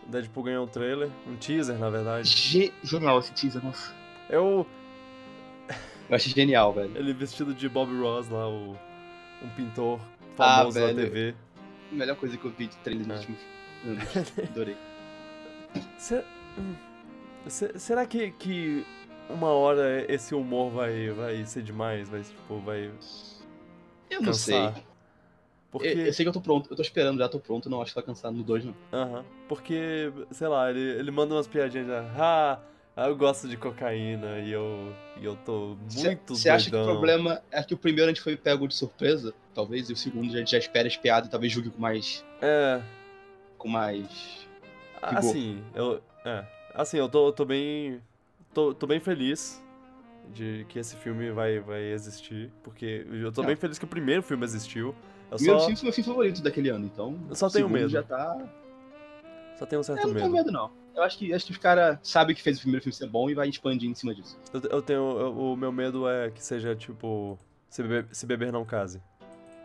[0.08, 2.30] Deadpool ganhou um trailer, um teaser, na verdade.
[2.30, 3.94] Ge- Genial esse teaser, nossa.
[4.30, 4.66] Eu,
[6.10, 6.92] Eu achei genial, velho.
[6.98, 8.72] ele vestido de Bob Ross lá, o,
[9.44, 10.00] um pintor
[10.38, 10.98] Ah, famoso da velho.
[11.04, 11.36] TV.
[11.92, 13.14] A melhor coisa que eu vi de trailer É.
[13.16, 13.40] últimos
[13.86, 14.40] anos.
[14.50, 14.78] Adorei.
[15.98, 16.24] Se-
[16.58, 16.74] hum,
[17.48, 18.84] se- será que, que
[19.30, 22.10] uma hora esse humor vai, vai ser demais?
[22.10, 22.92] Vai, tipo, vai
[24.10, 24.74] Eu não sei.
[25.72, 25.88] Porque...
[25.90, 27.92] Eu, eu sei que eu tô pronto, eu tô esperando, já tô pronto, não acho
[27.92, 28.74] que vai cansar no 2, não.
[28.92, 29.24] Aham.
[29.48, 32.04] Porque, sei lá, ele, ele manda umas piadinhas já.
[32.18, 32.60] Ah,
[33.08, 36.94] eu gosto de cocaína e eu, e eu tô muito Você acha que o doidão."
[36.94, 40.34] problema é que o primeiro a gente foi pego de surpresa, talvez, e o segundo
[40.34, 42.26] a gente já espera as piadas e talvez julgue com mais.
[42.42, 42.82] É,
[43.58, 44.48] com mais.
[45.02, 46.02] assim, eu.
[46.26, 46.46] É.
[46.74, 48.02] Assim, eu tô, tô bem.
[48.54, 49.62] Tô, tô bem feliz
[50.34, 52.52] de que esse filme vai, vai existir.
[52.64, 53.48] Porque eu tô Não.
[53.48, 54.96] bem feliz que o primeiro filme existiu.
[55.32, 57.20] Eu O meu só, filme foi meu filme favorito daquele ano, então.
[57.30, 57.90] Eu só o tenho medo.
[57.90, 58.38] Já tá.
[59.58, 60.72] só tenho um certo Eu não tenho medo, não.
[60.96, 63.30] Eu acho que, acho que os caras sabem que fez o primeiro filme ser bom
[63.30, 64.38] e vai expandir em cima disso.
[64.54, 65.20] Eu, eu tenho.
[65.20, 67.38] eu- o meu medo é que seja tipo.
[67.70, 69.02] Se beber, se beber não case.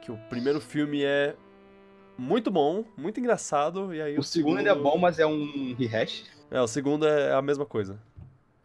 [0.03, 1.35] Que o primeiro filme é
[2.19, 6.25] muito bom, muito engraçado, e aí O, segundo ainda é bom, mas é um rehash.
[6.51, 7.99] É, o segundo é a mesma coisa.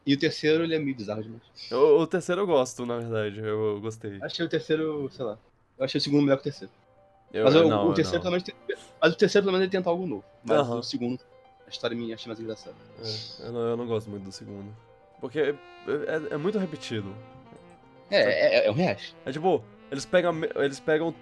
[0.05, 1.41] E o terceiro ele é meio bizarro demais.
[1.71, 3.45] O, o terceiro eu gosto, na verdade, eu,
[3.75, 4.19] eu gostei.
[4.21, 5.37] Achei o terceiro, sei lá.
[5.77, 6.73] Eu achei o segundo melhor que o terceiro.
[7.33, 8.21] Eu, Mas o, não, o terceiro não.
[8.23, 8.55] pelo menos tem-
[9.01, 10.25] Mas o terceiro pelo menos ele tenta algo novo.
[10.43, 10.79] Mas Aham.
[10.79, 11.19] o segundo,
[11.69, 12.75] a história minha achei mais engraçada.
[13.01, 14.75] É, eu, não, eu não gosto muito do segundo.
[15.21, 15.49] Porque é,
[15.87, 17.13] é- é muito repetido.
[18.09, 19.15] É, é, é um rehash.
[19.25, 21.13] É tipo, eles pegam, eles pegam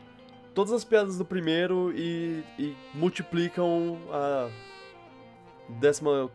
[0.53, 4.49] todas as piadas do primeiro e, e multiplicam a
[5.79, 6.29] décima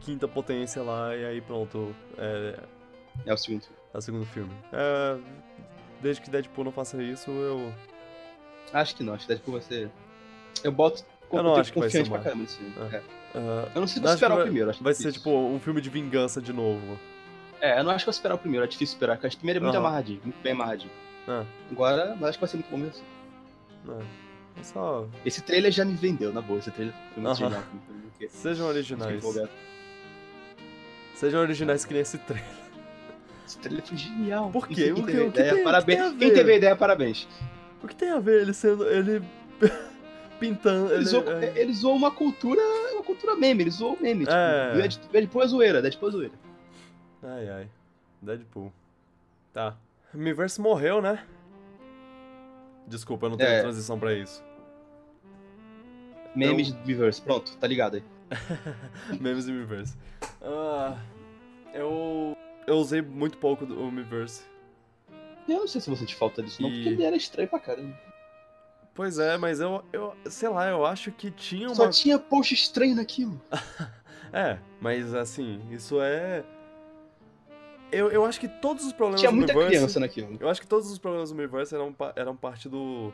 [0.00, 2.58] quinta potência lá, e aí pronto, é,
[3.26, 3.76] É o segundo filme.
[3.92, 4.52] é o segundo filme.
[4.72, 5.18] É,
[6.00, 7.72] desde que Deadpool não faça isso, eu...
[8.72, 9.90] Acho que não, acho que Deadpool vai ser.
[10.64, 11.04] Eu boto.
[11.32, 12.74] Eu não acho que vai ser pra caramba nesse filme.
[12.92, 13.02] É.
[13.34, 13.38] É.
[13.38, 14.70] ah, Eu não sei se esperar que o primeiro.
[14.70, 15.20] Acho vai ser difícil.
[15.22, 16.98] tipo um filme de vingança de novo.
[17.60, 19.36] É, eu não acho que eu vou esperar o primeiro, é difícil esperar, porque acho
[19.36, 19.86] que o primeiro é muito Aham.
[19.86, 20.90] amarradinho, muito bem amarradinho.
[21.28, 23.04] Ah, Agora, mas acho que vai ser muito bom mesmo.
[23.84, 23.98] não.
[24.58, 25.06] É só...
[25.24, 26.58] Esse trailer já me vendeu, na boa.
[26.58, 27.50] Esse trailer foi muito Aham.
[27.50, 28.30] genial.
[28.30, 29.24] Sejam originais.
[31.14, 32.48] Sejam originais que nem esse trailer.
[33.46, 34.50] Esse trailer foi genial.
[34.50, 34.74] Por quê?
[34.92, 36.12] Quem que- teve ideia, tem- parabéns.
[36.18, 37.28] Quem teve a ideia, parabéns.
[37.82, 38.86] O que tem a ver ele sendo...
[38.88, 39.22] ele...
[40.40, 40.86] pintando...
[40.86, 42.60] Ele, Ele, zoou, é- ele zoou uma cultura,
[43.20, 44.24] cultura meme, ele zoou o meme.
[44.28, 44.88] É.
[44.88, 46.34] Tipo, Deadpool é zoeira, Deadpool é zoeira.
[47.22, 47.68] Ai, ai.
[48.22, 48.72] Deadpool.
[49.52, 49.76] Tá.
[50.14, 51.24] Miiverse morreu, né?
[52.86, 53.60] Desculpa, eu não tenho É.
[53.60, 54.42] transição pra isso.
[56.34, 58.04] Memes de Miiverse, pronto, tá ligado aí.
[59.20, 59.96] Memes e Miiverse.
[60.42, 60.96] Ah,
[61.74, 62.36] eu.
[62.66, 64.44] Eu usei muito pouco do- o Miiverse.
[65.48, 67.58] Eu não sei se você te falta disso, não, E- porque ele era estranho pra
[67.58, 67.96] caramba.
[68.94, 70.14] Pois é, mas eu, eu.
[70.26, 71.74] Sei lá, eu acho que tinha uma.
[71.74, 73.40] Só tinha post estranho naquilo.
[74.32, 76.44] É, mas assim, isso é.
[77.90, 79.76] Eu, eu acho que todos os problemas Tinha do muita Miiverse.
[79.76, 80.36] criança naquilo.
[80.38, 83.12] Eu acho que todos os problemas do Miiverse eram, eram parte do.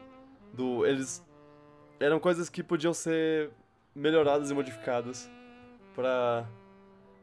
[0.53, 0.85] do.
[0.85, 1.25] Eles.
[1.99, 3.49] Eram coisas que podiam ser
[3.95, 5.31] melhoradas e modificadas
[5.95, 6.47] pra.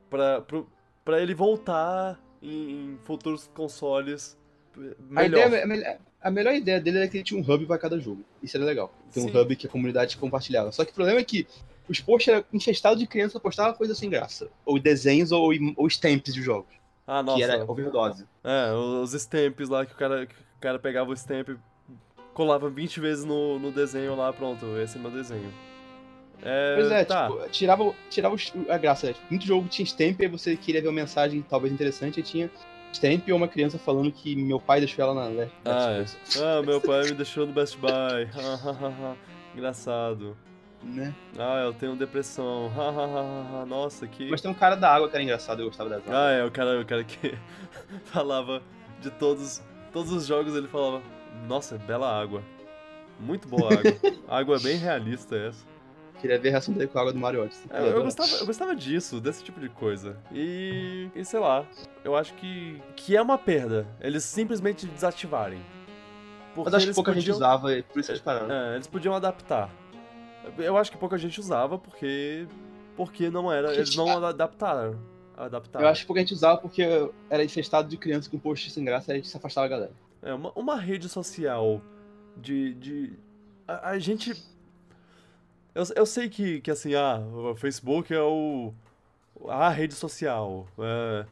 [0.10, 0.42] pra.
[0.42, 0.68] pro-
[1.06, 4.36] pra ele voltar em, em futuros consoles
[4.76, 4.80] A,
[5.14, 5.48] melhor.
[5.48, 8.00] ideia, a, melhor, a melhor ideia dele era que ele tinha um hub pra cada
[8.00, 8.24] jogo.
[8.42, 8.94] Isso era legal.
[9.12, 10.72] Tem um hub que a comunidade compartilhava.
[10.72, 11.46] Só que o problema é que
[11.88, 14.50] os posts eram infestados de criança postava coisa sem graça.
[14.66, 16.74] Ou desenhos ou, ou stamps de jogos.
[17.06, 17.38] Ah, nossa.
[17.38, 18.26] que era overdose.
[18.44, 21.50] É, os stamps lá que o cara, que o cara pegava o stamp,
[22.34, 25.52] colava 20 vezes no, no desenho lá, pronto, esse é meu desenho.
[26.42, 27.30] É, Pois é, tá.
[27.30, 28.36] tipo, tirava, tirava
[28.70, 29.08] a graça.
[29.08, 29.16] né?
[29.30, 32.50] Muito jogo tinha stamp, aí você queria ver uma mensagem talvez interessante, aí tinha
[32.94, 36.06] stamp ou uma criança falando que meu pai deixou ela na Last Ah, é.
[36.42, 38.30] Ah, meu pai me deixou no Best Buy.
[39.56, 40.36] Engraçado.
[40.84, 41.14] Né?
[41.38, 42.70] Ah, eu tenho depressão.
[43.68, 44.30] Nossa, que.
[44.30, 46.16] Mas tem um cara da água que era engraçado, eu gostava das águas.
[46.16, 47.38] Ah, é, o cara, o cara que
[48.06, 48.62] falava
[49.00, 49.62] de todos,
[49.94, 51.02] todos os jogos, ele falava,
[51.48, 52.44] nossa, bela água.
[53.20, 53.94] Muito boa água.
[54.28, 55.73] água bem realista essa.
[56.24, 57.66] Queria ver a reação dele com a água do Mario Odyssey.
[57.70, 60.16] É, eu, gostava, eu gostava disso, desse tipo de coisa.
[60.32, 61.66] E, e sei lá,
[62.02, 65.60] eu acho que, que é uma perda eles simplesmente desativarem.
[66.56, 68.50] Porque Mas acho que pouca gente podiam- usava, e por isso eles pararam.
[68.50, 69.70] É, eles podiam adaptar.
[70.58, 72.48] Eu acho que pouca gente usava porque
[72.96, 74.98] porque não era, eles não adaptaram.
[75.36, 75.86] Adaptaram.
[75.86, 76.84] Eu acho que pouca gente usava porque
[77.30, 79.92] era infestado de criança com post sem graça e a gente se afastava a galera.
[80.22, 81.82] É, uma, uma rede social
[82.38, 82.76] de.
[82.76, 83.14] de
[83.68, 84.34] a, a gente.
[85.76, 88.74] Eu, eu sei que, que assim, ah, o Facebook é o.
[89.48, 90.68] a rede social.
[90.80, 91.26] é,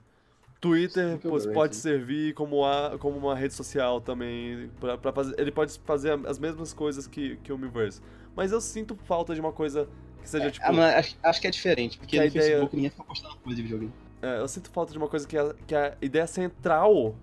[0.60, 1.54] Twitter é overrated.
[1.54, 4.70] pode servir como, a, como uma rede social também.
[4.80, 8.02] Pra, pra fazer, ele pode fazer as mesmas coisas que, que o Miiverse.
[8.36, 9.88] Mas eu sinto falta de uma coisa
[10.22, 10.66] que seja tipo.
[10.66, 13.56] Ah, mas acho, acho que é diferente, porque no ideia- Facebook ninguém fica postando coisa
[13.56, 13.94] de videogame.
[14.22, 17.16] É, eu sinto falta de uma coisa que a, que a ideia central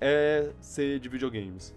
[0.00, 1.74] é ser de videogames.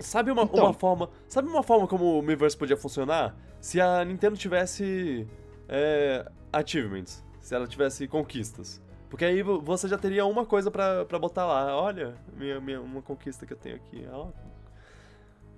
[0.00, 0.64] Sabe uma, Então.
[0.64, 1.08] uma forma.
[1.28, 3.36] Sabe uma forma como o Miiverse podia funcionar?
[3.60, 5.26] Se a Nintendo tivesse
[5.68, 8.82] é, achievements, se ela tivesse conquistas.
[9.08, 11.76] Porque aí vo- você já teria uma coisa pra, pra botar lá.
[11.80, 14.04] Olha, minha, minha, uma conquista que eu tenho aqui.
[14.10, 14.26] ó.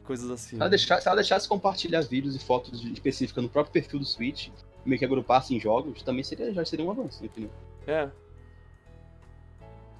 [0.04, 0.56] Coisas assim.
[0.56, 4.04] Se ela, deixar, se ela deixasse compartilhar vídeos e fotos específicas no próprio perfil do
[4.04, 4.50] Switch,
[4.84, 7.50] meio que agrupasse em jogos, também seria, já seria um avanço, opinião.
[7.86, 8.08] É,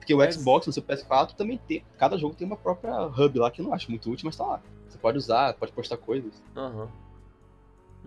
[0.07, 1.85] Porque o Xbox no seu PS4 também tem.
[1.99, 4.45] Cada jogo tem uma própria hub lá que eu não acho muito útil, mas tá
[4.47, 4.63] lá.
[4.89, 6.33] Você pode usar, pode postar coisas.
[6.57, 6.89] aham.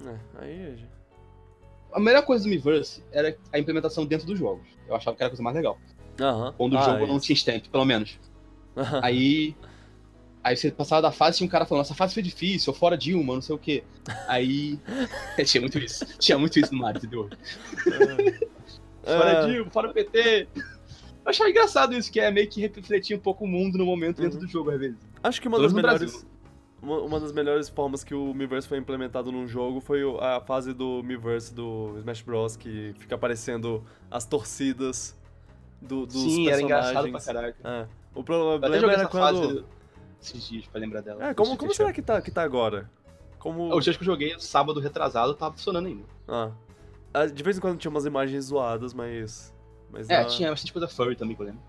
[0.05, 0.85] É, aí.
[1.91, 4.65] A melhor coisa do Miiverse era a implementação dentro dos jogos.
[4.87, 5.77] Eu achava que era a coisa mais legal.
[6.21, 6.53] Aham.
[6.55, 7.25] Quando o Ah, jogo não isso.
[7.25, 8.17] tinha stamp, pelo menos.
[9.03, 9.53] Aí.
[10.41, 12.79] Aí você passava da fase e tinha um cara falando, essa fase foi difícil, ou
[12.79, 13.83] fora Dilma, não sei o quê.
[14.25, 14.79] Aí.
[15.45, 16.05] tinha muito isso.
[16.17, 17.29] Tinha muito isso no Mario, entendeu?
[19.03, 19.45] Fora É.
[19.47, 20.47] Dilma, fora PT.
[21.25, 24.21] Eu achava engraçado isso, que é meio que refletir um pouco o mundo no momento
[24.21, 24.45] dentro Uhum.
[24.45, 24.97] do jogo, às vezes.
[25.23, 26.25] Acho que uma das melhores.
[26.81, 30.73] Uma, uma das melhores formas que o Miiverse foi implementado num jogo foi a fase
[30.73, 32.55] do Miiverse do Smash Bros.
[32.55, 35.13] que fica aparecendo as torcidas
[35.81, 37.55] do, dos Sim, era engraçado pra personagens.
[37.61, 37.85] caraca.
[37.85, 37.87] É.
[38.17, 39.21] O problema era quando.
[39.21, 39.65] fase
[40.21, 41.27] esses dias pra lembrar dela.
[41.29, 42.89] É, como, como será que tá, que tá agora?
[43.39, 43.75] Como.
[43.75, 46.03] Os dias que eu joguei, sábado retrasado, tava funcionando ainda.
[46.29, 46.51] Ah.
[47.13, 49.53] Ah, De vez em quando tinha umas imagens zoadas, mas.
[49.91, 51.61] Mas, É, tinha bastante coisa furry também, que eu lembro.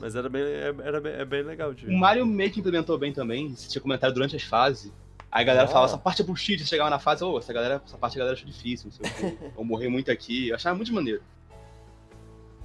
[0.00, 2.96] mas era bem, é- era bem, é bem legal de O Mario meio que implementou
[2.98, 4.90] bem também, se tinha comentário durante as fases.
[5.30, 5.68] Aí a galera Ah.
[5.68, 8.18] falava, essa parte é bullshit, você chegava na fase, ô, essa, galera, essa parte a
[8.18, 9.38] galera achou difícil, não sei o quê.
[9.58, 11.22] Eu morri muito aqui, eu achava muito maneiro.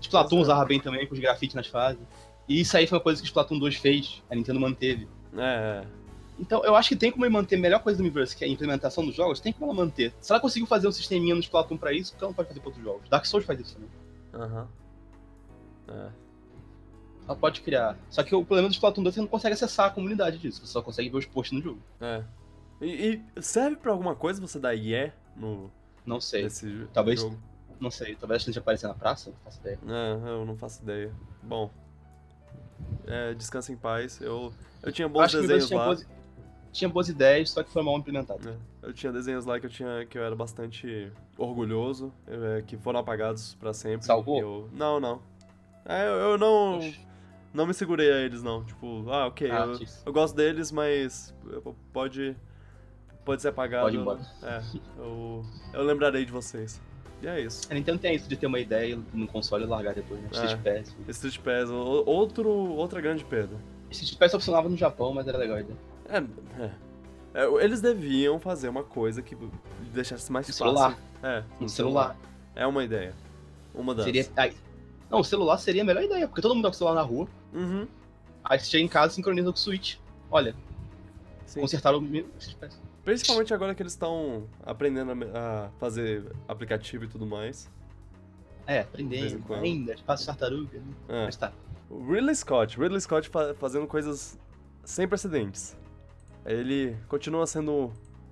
[0.01, 0.51] Splatoon Pois é.
[0.51, 1.99] usava bem também, com os grafites nas fases.
[2.47, 5.07] E isso aí foi uma coisa que o Splatoon 2 fez, a Nintendo manteve.
[5.37, 5.87] É, é.
[6.39, 8.49] Então, eu acho que tem como manter a melhor coisa do Miiverse, que é a
[8.49, 10.13] implementação dos jogos, tem como ela manter.
[10.19, 12.47] Se ela conseguiu fazer um sisteminha no Splatoon pra isso, por que ela não pode
[12.49, 13.09] fazer pra outros jogos?
[13.09, 13.89] Dark Souls faz isso também.
[14.33, 14.67] Aham.
[15.87, 16.09] É.
[17.27, 17.97] Ela pode criar.
[18.09, 20.37] Só que o problema do Splatoon 2 é que você não consegue acessar a comunidade
[20.37, 21.81] disso, você só consegue ver os posts no jogo.
[21.99, 22.23] É.
[22.81, 25.71] E, e serve pra alguma coisa você dar IE no,
[26.05, 26.47] Não sei.
[26.93, 27.37] Talvez- jogo?
[27.79, 29.79] Não sei, talvez a gente aparecer na praça, não faço ideia.
[29.87, 31.11] É, eu não faço ideia.
[31.43, 31.69] Bom.
[33.05, 34.21] É, descansa em paz.
[34.21, 35.85] Eu, eu tinha bons acho desenhos tinha lá.
[35.87, 36.07] boas,
[36.71, 38.47] tinha boas ideias, só que foi mal implementado.
[38.49, 38.55] É,
[38.87, 42.99] Eu tinha desenhos lá que eu tinha que eu era bastante orgulhoso, é, que foram
[42.99, 44.05] apagados pra sempre.
[44.05, 44.39] Salvou?
[44.39, 45.21] Eu- Não, não.
[45.85, 46.99] É, eu, eu não Poxa.
[47.53, 51.33] não me segurei a eles não, tipo, ah, OK, Ah, eu, eu gosto deles, mas
[51.93, 52.35] pode
[53.23, 53.83] pode ser apagado.
[53.85, 54.19] Pode ir embora.
[54.43, 54.61] É,
[54.97, 56.81] eu eu lembrarei de vocês.
[57.21, 57.67] E é isso.
[57.71, 60.29] A Nintendo tem isso de ter uma ideia no console e largar depois, né?
[60.31, 60.79] Street É.
[60.79, 60.95] Pass.
[61.09, 63.55] Street Pass, outro outra grande perda.
[63.89, 65.77] Street Pass só funcionava no Japão, mas era legal a ideia.
[66.09, 66.17] É,
[66.63, 66.71] é.
[67.33, 69.35] É, eles deviam fazer uma coisa que
[69.93, 70.65] deixasse mais No fácil.
[70.65, 70.97] celular.
[71.23, 72.17] É, No celular.
[72.55, 73.13] É uma ideia.
[73.73, 74.05] Uma das.
[74.05, 74.25] Seria.
[75.09, 77.01] Não, o celular seria a melhor ideia, porque todo mundo tá com o celular na
[77.01, 77.27] rua.
[77.53, 77.87] Uhum.
[78.43, 79.97] Aí você chega em casa e sincroniza com o Switch.
[80.29, 80.55] Olha,
[81.45, 81.61] Sim.
[81.61, 82.25] consertaram o.
[83.03, 87.69] Principalmente agora que eles estão aprendendo a fazer aplicativo e tudo mais.
[88.65, 89.53] É, aprendendo.
[89.53, 90.79] Ainda, espaço tartaruga.
[90.79, 90.93] Né?
[91.09, 91.25] É.
[91.25, 91.53] Mas tá.
[91.91, 94.39] Ridley Scott, Ridley Scott fa- fazendo coisas
[94.83, 95.77] sem precedentes.
[96.43, 97.91] Ele continua sendo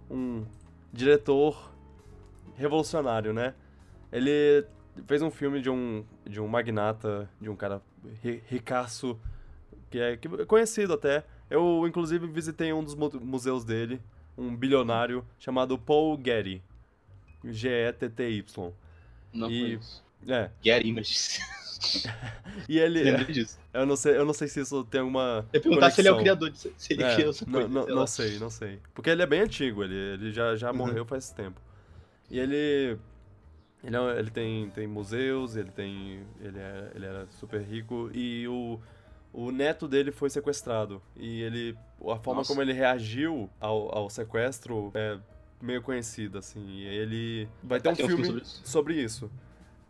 [0.10, 0.44] um
[0.92, 1.72] diretor
[2.56, 3.54] revolucionário, né?
[4.12, 4.66] Ele
[5.06, 7.82] fez um filme de um, de um magnata, de um cara
[8.24, 9.20] ri- ricaço,
[9.90, 11.24] que é, que é conhecido até.
[11.50, 14.02] Eu, inclusive, visitei um dos mu- museus dele,
[14.38, 16.62] um bilionário chamado Paul Getty.
[17.44, 18.72] G-E-T-T-Y.
[19.34, 19.80] Não E-.
[20.28, 21.40] É, Get Images.
[22.70, 23.04] e ele...
[23.04, 23.60] Lembrei disso.
[23.74, 25.46] Eu não sei, eu não sei se isso tem alguma.
[25.52, 26.38] Eu ia perguntar se ele é o conexão.
[26.38, 26.72] criador disso.
[26.78, 27.68] Se ele É, criou essa não, coisa.
[27.68, 28.80] não, sei não sei, não sei.
[28.94, 30.78] Porque ele é bem antigo, ele, ele já, já Uhum.
[30.78, 31.60] morreu faz tempo.
[32.30, 32.98] E ele.
[33.84, 36.24] Ele, é ele tem, tem museus, ele tem.
[36.40, 38.80] Ele, é, ele era super rico e o,
[39.34, 41.02] o neto dele foi sequestrado.
[41.18, 41.78] E ele.
[42.02, 42.48] A forma Nossa.
[42.50, 45.18] como ele reagiu ao, ao sequestro é
[45.62, 46.66] meio conhecida, assim.
[46.66, 47.50] E ele.
[47.62, 48.62] Vai ter um filme sobre isso?
[48.64, 49.32] sobre isso.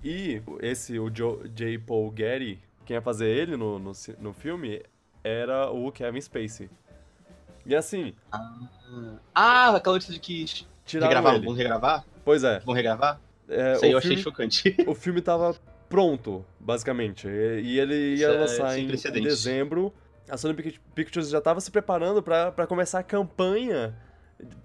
[0.03, 1.77] E esse, o Joe, J.
[1.79, 4.81] Paul Getty, quem ia fazer ele no, no, no filme
[5.23, 6.69] era o Kevin Spacey.
[7.65, 8.13] E assim,
[9.33, 10.45] Ah, aquela notícia de que
[10.85, 11.37] tiraram regravaram.
[11.37, 11.45] ele.
[11.45, 12.05] Vão regravar?
[12.25, 13.21] Pois é, Vão regravar?
[13.53, 14.75] É, Isso aí eu achei filme, chocante.
[14.87, 15.55] o filme tava
[15.89, 17.27] pronto, basicamente.
[17.27, 19.93] E, e ele Isso ia é lançar sem em, dezembro.
[20.29, 23.95] A Sony Pic- Pictures já tava se preparando pra, pra começar a campanha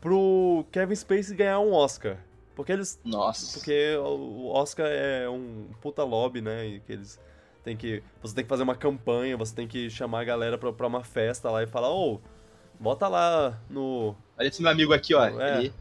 [0.01, 2.17] pro Kevin Spacey ganhar um Oscar.
[2.55, 3.59] Porque eles Nossa.
[3.59, 6.67] Porque o Oscar é um puta lobby, né?
[6.67, 7.21] E que eles
[7.63, 8.03] têm que.
[8.21, 11.05] Você tem que fazer uma campanha, você tem que chamar a galera pra, pra uma
[11.05, 12.21] festa lá e falar, ô,
[12.81, 14.17] bota lá no.
[14.37, 15.25] Olha esse meu amigo aqui, ó.
[15.41, 15.59] É.
[15.59, 15.73] Ele,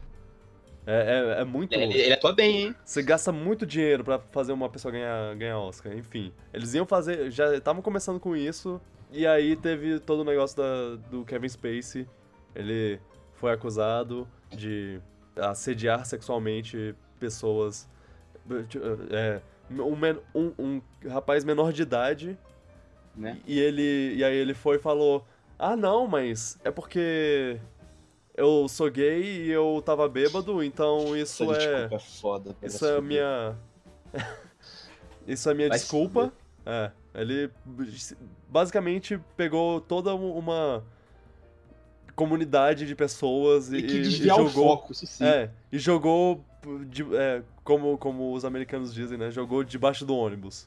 [0.90, 1.74] É, é, é muito.
[1.74, 2.74] ele, ele atua bem, hein?
[2.82, 5.94] Você gasta muito dinheiro pra fazer uma pessoa ganhar, ganhar Oscar.
[5.94, 7.30] Enfim, eles iam fazer.
[7.30, 8.80] Já estavam começando com isso.
[9.12, 12.06] E aí teve todo o negócio da, do Kevin Spacey.
[12.54, 12.98] Ele
[13.34, 14.98] foi acusado de
[15.36, 17.86] assediar sexualmente pessoas.
[19.10, 19.94] É, um,
[20.34, 22.38] um- um rapaz menor de idade.
[23.14, 23.38] Né?
[23.46, 24.14] E ele.
[24.16, 25.22] E aí ele foi e falou:
[25.58, 27.58] Ah não, mas é porque
[28.38, 31.88] eu sou gay e eu tava bêbado, então isso Essa é.
[31.94, 32.54] é foda.
[32.54, 33.56] pra Isso é minha.
[35.26, 36.32] Isso é minha Vai desculpa.
[36.64, 36.90] É.
[37.14, 37.50] Ele
[38.48, 40.82] basicamente pegou toda uma
[42.14, 44.50] comunidade de pessoas e, e o jogou.
[44.76, 45.24] foco, isso sim.
[45.24, 46.44] É, e jogou.
[46.86, 49.30] de- é, como, como os americanos dizem, né?
[49.30, 50.66] Jogou debaixo do ônibus.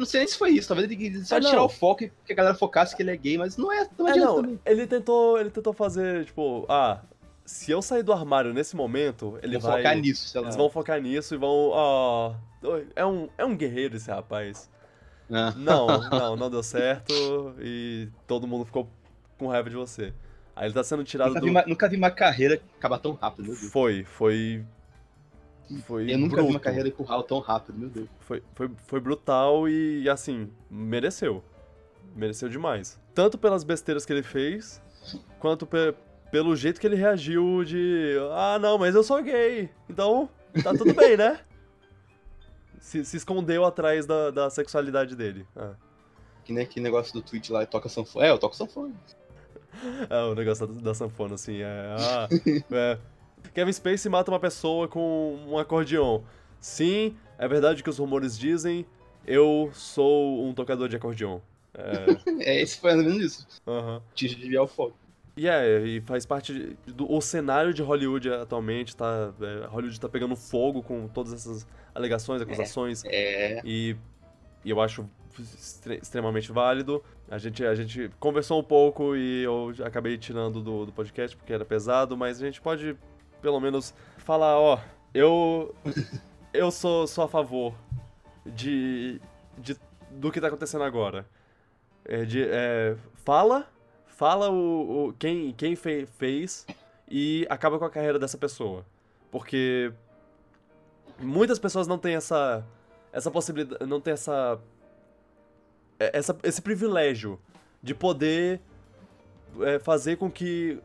[0.00, 1.50] Não sei nem se foi isso, talvez ele só não.
[1.50, 3.86] tirar o foco e que a galera focasse que ele é gay, mas não é,
[3.98, 4.58] não É, não, também.
[4.64, 7.02] ele tentou, ele tentou fazer, tipo, ah,
[7.44, 9.82] se eu sair do armário nesse momento, ele Vou vai.
[9.82, 10.46] focar nisso, sei lá.
[10.46, 11.50] Eles vão focar nisso e vão.
[11.70, 12.34] ó,
[12.96, 14.70] é, um, é um guerreiro esse rapaz.
[15.30, 15.52] Ah.
[15.54, 17.12] Não, não, não deu certo
[17.60, 18.88] e todo mundo ficou
[19.36, 20.14] com raiva de você.
[20.56, 21.44] Aí ele tá sendo tirado Nunca, do.
[21.44, 23.70] vi uma, nunca vi uma carreira acabar tão rápido, meu Deus.
[23.70, 24.64] Foi, foi.
[25.86, 26.48] Foi Eu nunca bruto.
[26.48, 28.08] vi uma carreira empurrar tão rápido, meu Deus.
[28.20, 31.42] Foi, foi, foi brutal e, assim, mereceu.
[32.16, 33.00] Mereceu demais.
[33.14, 34.82] Tanto pelas besteiras que ele fez,
[35.38, 35.94] quanto pe-
[36.30, 38.16] pelo jeito que ele reagiu de.
[38.32, 39.70] Ah, não, mas eu sou gay.
[39.88, 40.28] Então,
[40.62, 41.40] tá tudo bem, né?
[42.80, 45.46] Se, se escondeu atrás da, da sexualidade dele.
[45.54, 45.74] Ah.
[46.44, 48.26] Que nem aquele negócio do tweet lá, toca sanfona.
[48.26, 48.94] É, eu toco sanfona.
[50.10, 51.94] É, o negócio da, da sanfona, assim, é.
[51.96, 52.28] Ah,
[52.72, 52.98] é.
[53.54, 56.20] Kevin Spacey mata uma pessoa com um acordeon.
[56.60, 58.86] Sim, é verdade que os rumores dizem.
[59.26, 61.40] Eu sou um tocador de acordeon.
[61.74, 62.06] É,
[62.40, 63.46] É, esse foi mais ou menos isso.
[64.14, 64.96] Tinha de desviar o foco.
[65.36, 69.32] E é, e faz parte do o cenário de Hollywood atualmente, tá?
[69.40, 73.02] é, Hollywood tá pegando fogo com todas essas alegações, acusações.
[73.06, 73.60] É.
[73.64, 73.96] E,
[74.64, 77.02] e eu acho extre- extremamente válido.
[77.30, 81.52] A gente, a gente conversou um pouco e eu acabei tirando do, do podcast porque
[81.52, 82.96] era pesado, mas a gente pode
[83.40, 84.78] pelo menos falar, ó,
[85.14, 85.74] eu
[86.52, 87.74] eu sou, sou a favor
[88.44, 89.20] de,
[89.58, 89.76] de
[90.10, 91.26] do que tá acontecendo agora.
[92.04, 93.68] É, de, é, fala,
[94.06, 96.66] fala o, o quem, quem fe, fez
[97.08, 98.84] e acaba com a carreira dessa pessoa.
[99.30, 99.92] Porque
[101.18, 102.64] muitas pessoas não têm essa
[103.12, 104.58] essa possibilidade, não tem essa
[105.98, 107.38] é, essa, esse privilégio
[107.82, 108.60] de poder
[109.60, 110.80] é, fazer com que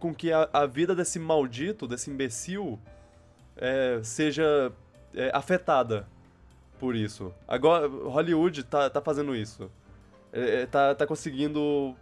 [0.00, 2.80] com que a, a, vida desse maldito, desse imbecil,
[3.56, 4.72] é, seja
[5.14, 6.08] é, afetada
[6.78, 7.32] por isso.
[7.46, 9.70] Agora, Hollywood tá, tá fazendo isso.
[10.32, 11.94] É, é tá, tá conseguindo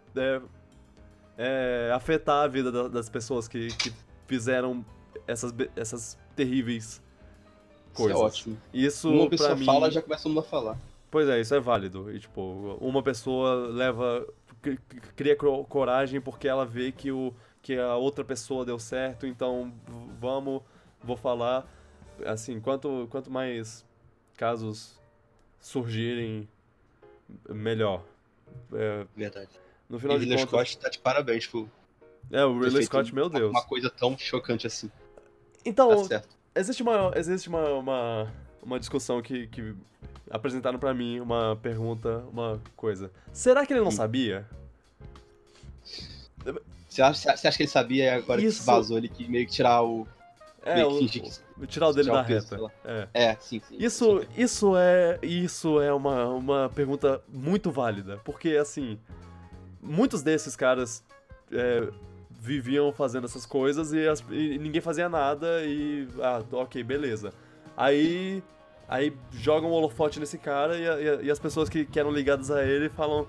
[1.94, 3.92] afetar a vida das pessoas que, que
[4.26, 4.84] fizeram
[5.26, 7.03] essas, essas terríveis
[7.92, 8.16] coisas.
[8.16, 8.59] Isso é ótimo.
[8.72, 9.64] Isso, Uma pessoa mim...
[9.64, 10.78] fala, já começa a falar.
[11.11, 12.11] Pois é, isso é válido.
[12.12, 14.26] E, tipo, uma pessoa leva.
[15.16, 17.32] cria coragem porque ela vê que, o,
[17.69, 19.71] que a outra pessoa deu certo, então
[20.19, 20.62] vamos,
[21.05, 21.71] vou falar.
[22.25, 23.85] Assim, quanto, quanto mais
[24.39, 24.99] casos
[25.61, 26.49] surgirem,
[27.47, 28.03] melhor.
[28.73, 29.51] É, Verdade.
[29.87, 30.71] No final e de Ridley contas...
[30.71, 31.71] Scott tá de parabéns, tipo.
[32.31, 33.51] É, o Ridley Scott, meu Deus.
[33.51, 34.91] Uma coisa tão chocante assim.
[35.62, 36.23] Então, tá
[36.55, 39.75] existe uma, existe uma, uma, uma discussão que, que
[40.31, 43.11] apresentaram para mim uma pergunta, uma coisa.
[43.31, 44.49] Será que ele não sabia?
[46.99, 48.59] Você acha, você acha que ele sabia agora Isso...
[48.59, 50.07] que se vazou ele que meio que tirar o.
[50.64, 51.22] É, o, que...
[51.66, 52.59] tirar o dele da reta.
[52.84, 53.09] É.
[53.14, 53.76] é, sim, sim.
[53.78, 58.99] Isso, isso é, isso é uma, uma pergunta muito válida, porque assim,
[59.80, 61.05] muitos desses caras
[61.53, 61.88] é,
[62.28, 67.32] viviam fazendo essas coisas e, as, e, ninguém fazia nada e ah, ok, beleza.
[67.76, 68.42] Aí
[68.88, 72.51] Aí jogam um holofote nesse cara e, e, e as pessoas que, que eram ligadas
[72.51, 73.28] a ele falam: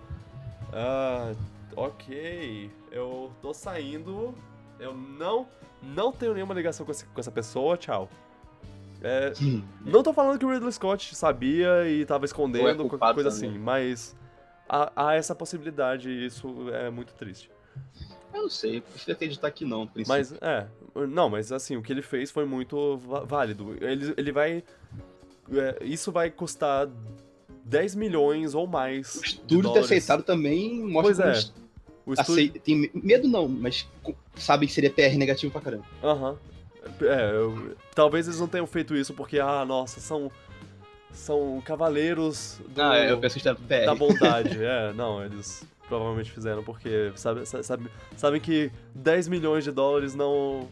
[0.71, 1.33] Ah,
[1.75, 4.33] ok, eu tô saindo,
[4.79, 5.47] eu não,
[5.81, 8.09] não tenho nenhuma ligação com, esse, com essa pessoa, tchau.
[9.01, 9.31] É,
[9.85, 13.49] não tô falando que o Ridley Scott sabia e tava escondendo, é qualquer coisa também.
[13.49, 14.15] assim, mas
[14.67, 17.49] há, há, essa possibilidade e isso é muito triste.
[18.33, 20.67] Eu não sei, eu prefiro acreditar que não, Mas, é,
[21.07, 23.75] não, mas assim, o que ele fez foi muito válido.
[23.81, 24.63] Ele, ele vai
[25.51, 26.87] é, isso vai custar
[27.65, 29.15] 10 milhões ou mais.
[29.15, 31.51] O estúdio ter aceitado também mostra pois é.
[32.09, 32.59] O estúdio...
[32.61, 33.87] Tem medo não, mas
[34.35, 35.85] sabe que seria PR negativo pra caramba.
[36.03, 36.31] Aham.
[36.31, 37.07] Uhum.
[37.07, 37.75] É, eu...
[37.93, 40.31] talvez eles não tenham feito isso porque, ah, nossa, são.
[41.11, 42.81] São cavaleiros do...
[42.81, 43.85] Ah, é, eu penso que PR.
[43.85, 44.57] da bondade.
[44.63, 50.69] é, não, eles provavelmente fizeram porque sabe, sabe, sabem que 10 milhões de dólares não,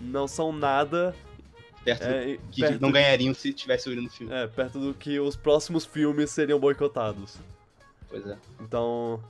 [0.00, 1.14] não são nada
[1.84, 4.32] Perto é, do que perto não ganhariam se tivesse olhando o filme.
[4.32, 7.36] É, perto do que os próximos filmes seriam boicotados.
[8.08, 8.38] Pois é.
[8.60, 9.22] Então.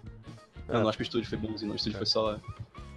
[0.69, 0.83] Não, é.
[0.83, 1.75] não acho que o estúdio foi bonzinho, não.
[1.75, 1.99] O estúdio é.
[1.99, 2.41] foi só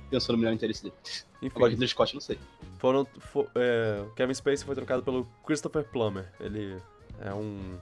[0.10, 0.96] pensando no melhor interesse dele.
[1.42, 2.40] Enfim, Agora, Ridley Scott, não sei.
[2.78, 6.32] Foram, for, é, Kevin Spacey foi trocado pelo Christopher Plummer.
[6.40, 6.78] Ele
[7.22, 7.78] é um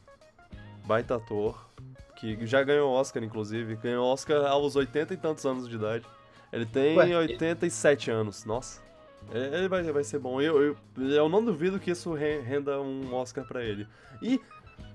[0.85, 1.69] baita ator
[2.15, 3.75] que já ganhou Oscar, inclusive.
[3.75, 6.05] Ganhou Oscar aos 80 e tantos anos de idade.
[6.51, 8.19] Ele tem Ué, 87 ele...
[8.19, 8.81] anos, nossa.
[9.33, 10.41] É, ele vai, vai ser bom.
[10.41, 13.87] Eu, eu, eu não duvido que isso renda um Oscar para ele.
[14.21, 14.39] E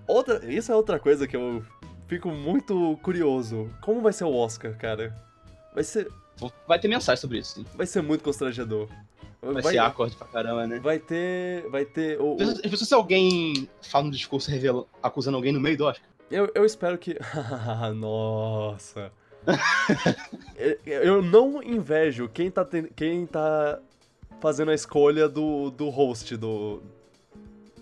[0.07, 1.62] outra, isso é outra coisa que eu
[2.11, 3.71] fico muito curioso.
[3.81, 5.15] Como vai ser o Oscar, cara?
[5.73, 6.09] Vai ser.
[6.67, 7.67] Vai ter mensagem sobre isso, sim.
[7.77, 8.89] Vai ser muito constrangedor.
[9.41, 10.81] Vai, vai ser acorde pra caramba, né?
[10.81, 11.69] Vai ter.
[11.71, 12.21] Vai ter.
[12.21, 12.77] O, o...
[12.77, 16.05] Se alguém fala um discurso revela, acusando alguém no meio do Oscar.
[16.29, 17.17] Eu, eu espero que.
[17.95, 19.13] Nossa.
[20.85, 22.87] eu não invejo quem tá, ten...
[22.95, 23.81] quem tá
[24.41, 26.83] fazendo a escolha do, do host do,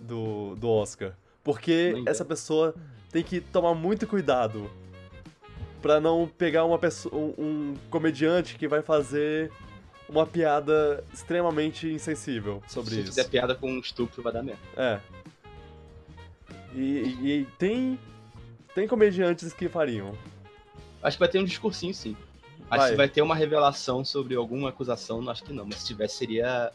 [0.01, 1.15] do, do Oscar.
[1.43, 2.75] Porque essa pessoa
[3.11, 4.71] tem que tomar muito cuidado
[5.81, 9.51] para não pegar uma pessoa, um, um, comediante que vai fazer
[10.09, 13.13] uma piada extremamente insensível sobre Se isso.
[13.13, 14.61] Se fizer piada com um estupro, vai dar merda.
[14.77, 15.01] É.
[16.75, 16.81] E,
[17.23, 17.99] e, tem,
[18.75, 20.17] tem comediantes que fariam.
[21.03, 22.17] Acho que vai ter um discursinho, sim.
[22.71, 22.91] Acho vai.
[22.91, 26.73] que vai ter uma revelação sobre alguma acusação, acho que não, mas se tivesse seria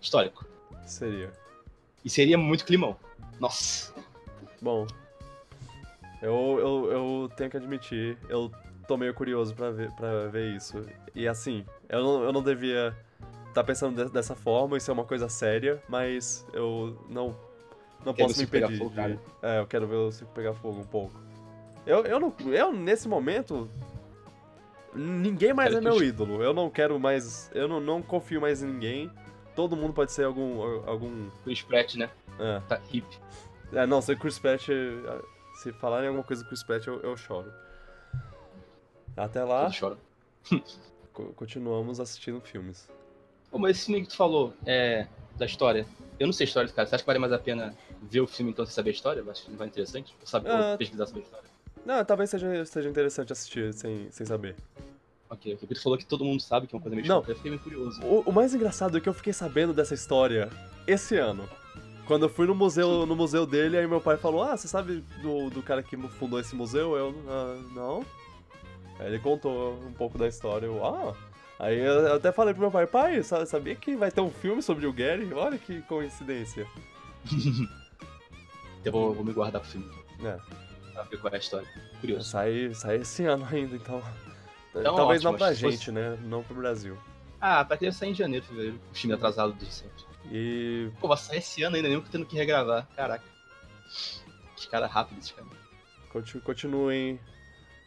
[0.00, 0.46] histórico.
[0.86, 1.32] Seria.
[2.04, 2.96] E seria muito climão.
[3.40, 3.92] Nossa.
[4.60, 4.86] Bom,
[6.24, 8.50] eu, eu, eu tenho que admitir, eu
[8.86, 10.84] tô meio curioso pra ver, pra ver isso.
[11.14, 12.96] E assim, eu não, eu não devia
[13.48, 17.36] estar tá pensando dessa forma, isso é uma coisa séria, mas eu não,
[18.04, 18.78] não posso me impedir.
[18.78, 21.14] Fogo, de, é, eu quero ver o circo pegar fogo um pouco.
[21.86, 23.68] Eu, eu, não, eu, nesse momento,
[24.94, 26.42] Ninguém mais quero é meu ídolo.
[26.42, 27.50] Eu não quero mais.
[27.52, 29.10] Eu não, não confio mais em ninguém.
[29.54, 30.62] Todo mundo pode ser algum.
[30.88, 31.30] algum...
[31.42, 32.08] Chris Pratt, né?
[32.38, 32.60] É.
[32.68, 33.06] Tá hip.
[33.72, 34.68] É, não, se Chris Pratt.
[35.64, 37.50] Se falarem alguma coisa do Chris Pratt, eu, eu choro.
[39.16, 39.70] Até lá.
[39.70, 39.96] Choro.
[41.36, 42.86] continuamos assistindo filmes.
[43.50, 45.06] Ô, mas esse filme que tu falou é,
[45.38, 45.86] da história.
[46.20, 46.86] Eu não sei a história do cara.
[46.86, 49.20] Você acha que vale mais a pena ver o filme então sem saber a história?
[49.20, 50.14] Eu acho que não vai interessante.
[50.20, 51.48] Ou, saber, ah, ou pesquisar sobre a história?
[51.86, 54.56] Não, talvez seja, seja interessante assistir sem, sem saber.
[55.30, 55.56] Ok, ok.
[55.56, 57.24] Porque tu falou que todo mundo sabe que é uma coisa meio Não.
[57.26, 58.02] Eu fiquei meio curioso.
[58.04, 60.50] O, o mais engraçado é que eu fiquei sabendo dessa história
[60.86, 61.48] esse ano.
[62.06, 65.02] Quando eu fui no museu, no museu dele, aí meu pai falou: Ah, você sabe
[65.22, 66.94] do, do cara que fundou esse museu?
[66.96, 68.04] Eu, "Ah, não.
[68.98, 70.66] Aí ele contou um pouco da história.
[70.66, 71.14] Eu, ah.
[71.58, 74.62] Aí eu até falei pro meu pai: Pai, sa- sabia que vai ter um filme
[74.62, 75.32] sobre o Gary?
[75.32, 76.66] Olha que coincidência.
[78.84, 79.90] Eu vou, vou me guardar pro filme.
[80.22, 80.38] É,
[80.92, 81.66] Pra ver qual é a história.
[82.00, 82.28] Curioso.
[82.28, 84.02] sai, sai esse ano ainda, então.
[84.76, 86.18] Então, Talvez ótimo, não pra que fosse- gente, né?
[86.22, 86.98] Não pro Brasil.
[87.40, 88.78] Ah, pra que sair em janeiro, fevereiro.
[88.92, 90.04] O filme atrasado de sempre.
[90.30, 92.86] E Pô, vai sair esse ano ainda, que tendo que regravar.
[92.96, 93.24] Caraca.
[94.56, 95.46] Os caras rápidos, cara.
[96.10, 97.18] conti- continuem.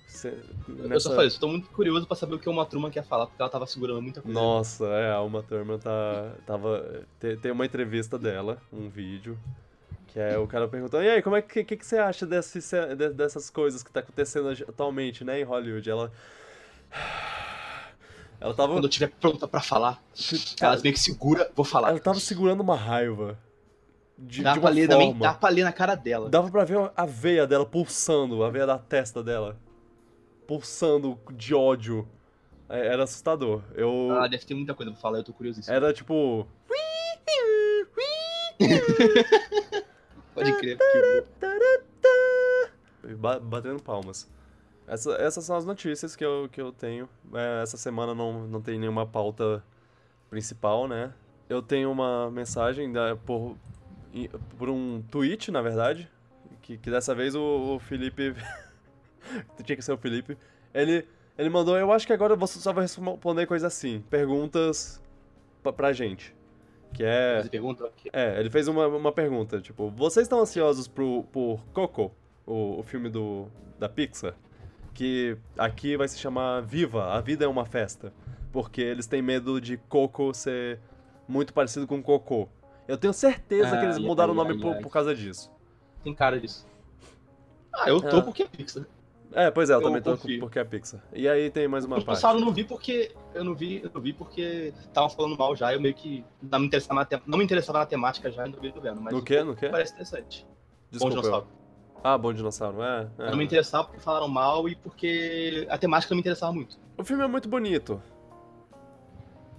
[0.06, 0.28] se-
[0.70, 3.28] Eu nessa- só falei, tô muito curioso pra saber o que uma turma quer falar,
[3.28, 4.38] porque ela tava segurando muita coisa.
[4.40, 7.04] Nossa, é, a Uma Thurman tá, tava.
[7.20, 9.38] Tem, uma entrevista dela, um vídeo,
[10.08, 12.60] que é o cara perguntando, e aí, como é que, que, que você acha desse,
[13.16, 15.90] dessas coisas que tá acontecendo atualmente, né, em Hollywood?
[15.90, 16.12] Ela.
[18.40, 18.74] Ela tava.
[18.74, 20.02] Quando eu tiver pronta pra falar,
[20.62, 21.90] ela meio que segura, vou falar.
[21.90, 23.38] Ela tava segurando uma raiva.
[24.18, 25.26] De, dá de pra ler também, forma.
[25.28, 26.30] dá pra ler na cara dela.
[26.30, 29.58] Dava pra ver a veia dela pulsando, a veia da testa dela.
[30.48, 32.08] Pulsando de ódio.
[32.70, 33.62] É, Era assustador.
[33.76, 34.08] Eu.
[34.12, 35.74] Ela deve ter muita coisa pra falar, eu tô curiosíssimo.
[35.76, 36.48] Era tipo.
[40.34, 41.26] Pode crer, porque
[43.16, 44.28] Ba- batendo palmas.
[44.88, 47.10] Essa- essas são as notícias que eu, que eu tenho.
[47.34, 49.64] É, essa semana não, não tem nenhuma pauta
[50.30, 51.14] principal, né?
[51.50, 53.58] Eu tenho uma mensagem da, por,
[54.58, 56.10] por um tweet, na verdade.
[56.62, 58.34] Que, que dessa vez o, o Felipe.
[59.64, 60.38] tinha que ser o Felipe.
[60.74, 61.06] Ele,
[61.38, 61.78] ele mandou.
[61.78, 64.04] Eu acho que agora você só vai responder coisa assim.
[64.10, 65.02] Perguntas
[65.64, 66.36] pra, pra gente.
[66.94, 67.42] Que é.
[68.14, 72.14] É, ele fez uma, uma pergunta, tipo, vocês estão ansiosos pro, por Coco,
[72.46, 74.34] o, o filme do, da Pixar?
[74.98, 78.12] Que aqui vai se chamar Viva, a vida é uma festa.
[78.52, 80.80] Porque eles têm medo de Coco ser
[81.28, 82.50] muito parecido com Cocô.
[82.88, 85.52] Eu tenho certeza que eles Ai, mudaram o ai, nome por, por causa disso.
[86.04, 86.66] Tem cara disso.
[87.72, 88.22] Ah, eu tô Ah.
[88.24, 88.86] porque é Pixar.
[89.34, 90.40] É, pois é, eu, Eu também tô confio.
[90.40, 91.00] porque é Pixar.
[91.14, 92.18] E aí tem mais uma O parte.
[92.18, 93.12] Dinossauro eu não vi porque.
[93.36, 96.58] Eu não vi, eu não vi porque estavam falando mal já, eu meio que não
[96.60, 99.00] me interessava na, te- não me interessava na temática já, não vi tô vendo.
[99.00, 99.44] Mas No quê?
[99.44, 99.70] No quê?
[99.70, 100.44] Parece interessante.
[100.44, 100.50] Bom
[100.90, 101.16] Desculpa.
[101.18, 101.48] eu- dinossauro.
[102.10, 103.10] Ah, Bom Dinossauro, é.
[103.20, 103.24] é.
[103.28, 106.80] Eu não me interessava porque falaram mal e porque a temática não me interessava muito.
[106.98, 108.02] O filme é muito bonito.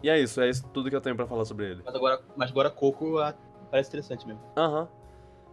[0.02, 1.82] E é isso, é isso tudo que eu tenho pra falar sobre ele.
[1.84, 3.34] Mas agora, mas agora Coco ah,
[3.70, 4.40] parece interessante mesmo.
[4.56, 4.88] Aham.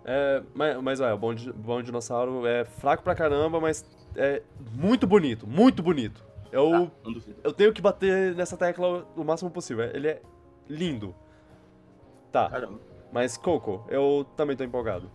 [0.06, 3.84] É, mas, mas é, o Bom, Bom Dinossauro é fraco pra caramba, mas
[4.16, 4.42] é
[4.72, 6.24] muito bonito, muito bonito.
[6.50, 7.10] Eu, Ah,
[7.44, 9.84] eu tenho que bater nessa tecla o máximo possível.
[9.94, 10.22] Ele é
[10.70, 11.14] lindo.
[12.32, 12.80] Tá, Caramba.
[13.12, 15.12] mas Coco, eu também tô empolgado.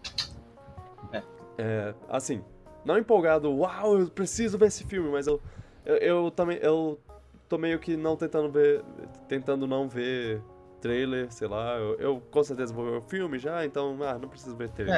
[1.61, 1.95] É.
[2.09, 2.43] Assim,
[2.85, 5.41] não empolgado, uau, eu preciso ver esse filme, mas eu,
[5.85, 6.99] eu, eu também, eu
[7.49, 8.83] tô meio que não tentando ver,
[9.29, 10.41] tentando não ver
[10.81, 14.29] trailer, sei lá, eu, eu com certeza vou ver o filme já, então, ah, não
[14.29, 14.95] preciso ver trailer.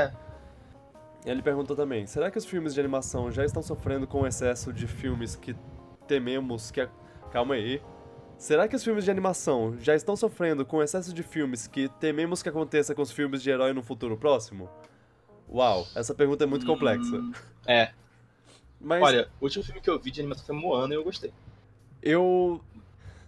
[1.27, 4.27] É, Ele perguntou também: será que os filmes de animação já estão sofrendo com o
[4.27, 5.57] excesso de filmes que
[6.07, 6.81] tememos que.
[6.81, 6.89] a-
[7.33, 7.81] Calma aí.
[8.37, 11.89] Será que os filmes de animação já estão sofrendo com o excesso de filmes que
[12.01, 14.69] tememos que aconteça com os filmes de herói no futuro próximo?
[15.53, 17.17] Uau, essa pergunta é muito complexa.
[17.67, 17.93] é.
[18.81, 21.33] Mas Olha, o último filme que eu vi de animação foi Moana e eu gostei.
[22.03, 22.61] eu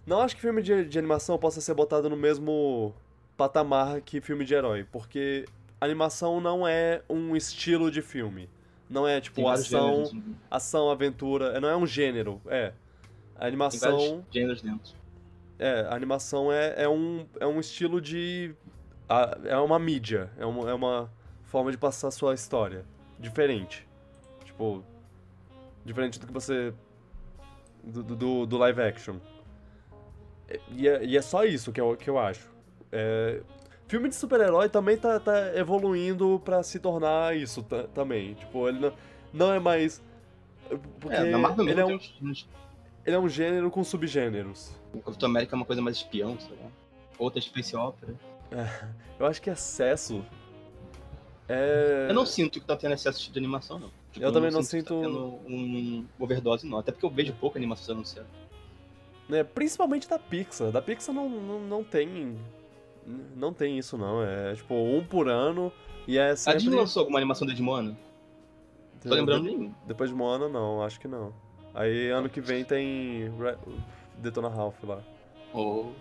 [0.05, 2.93] não acho que filme de, de animação possa ser botado no mesmo
[3.37, 5.45] patamar que filme de herói, porque
[5.79, 8.49] animação não é um estilo de filme.
[8.89, 10.05] Não é tipo Tem ação.
[10.05, 12.73] gêneros, ação, aventura, é, não é um gênero, é.
[13.35, 14.93] A tem animação, vários gêneros dentro.
[15.57, 18.53] é, a animação é, é, um, é um estilo de...
[19.45, 21.09] é uma mídia, é uma, é uma
[21.55, 22.83] forma de passar sua história.
[23.17, 23.87] Diferente.
[24.43, 24.83] Tipo,
[25.85, 26.73] diferente do que você...
[27.81, 29.15] do, do, do live action.
[30.49, 32.45] É, E é, e é só isso que eu, que eu acho.
[32.91, 33.41] É,
[33.87, 38.33] filme de super-herói também tá, tá evoluindo pra se tornar isso ta- também.
[38.33, 38.93] Tipo, ele não,
[39.33, 40.03] não é mais...
[40.99, 42.49] Porque é, na Marvel ele é um uns,
[43.05, 44.75] ele é um gênero com subgêneros.
[44.93, 46.69] O Capitão América é uma coisa mais espião, sei lá.
[47.17, 48.13] Outra Space Opera.
[49.17, 50.21] Eu acho que excesso
[51.47, 52.07] é.
[52.09, 53.89] Eu não sinto que tá tendo excesso de animação, não.
[54.11, 56.77] Tipo, Eu também não que sinto- Tá tendo um overdose, não.
[56.79, 58.27] Até porque eu vejo pouca animação anunciada.
[59.27, 60.71] né, principalmente da Pixar.
[60.71, 62.37] Da Pixar não, não, não tem.
[63.35, 64.23] Não tem isso, não.
[64.23, 65.71] É tipo um por ano
[66.07, 66.59] e é A sempre.
[66.59, 67.97] Disney lançou alguma animação de Moana?
[69.01, 69.71] Tô lembrando nenhum.
[69.85, 71.31] Depois de Moana, não, acho que não.
[71.73, 73.31] Aí ano que vem tem.
[74.17, 75.03] Detona Ralph lá.
[75.53, 75.93] Ou...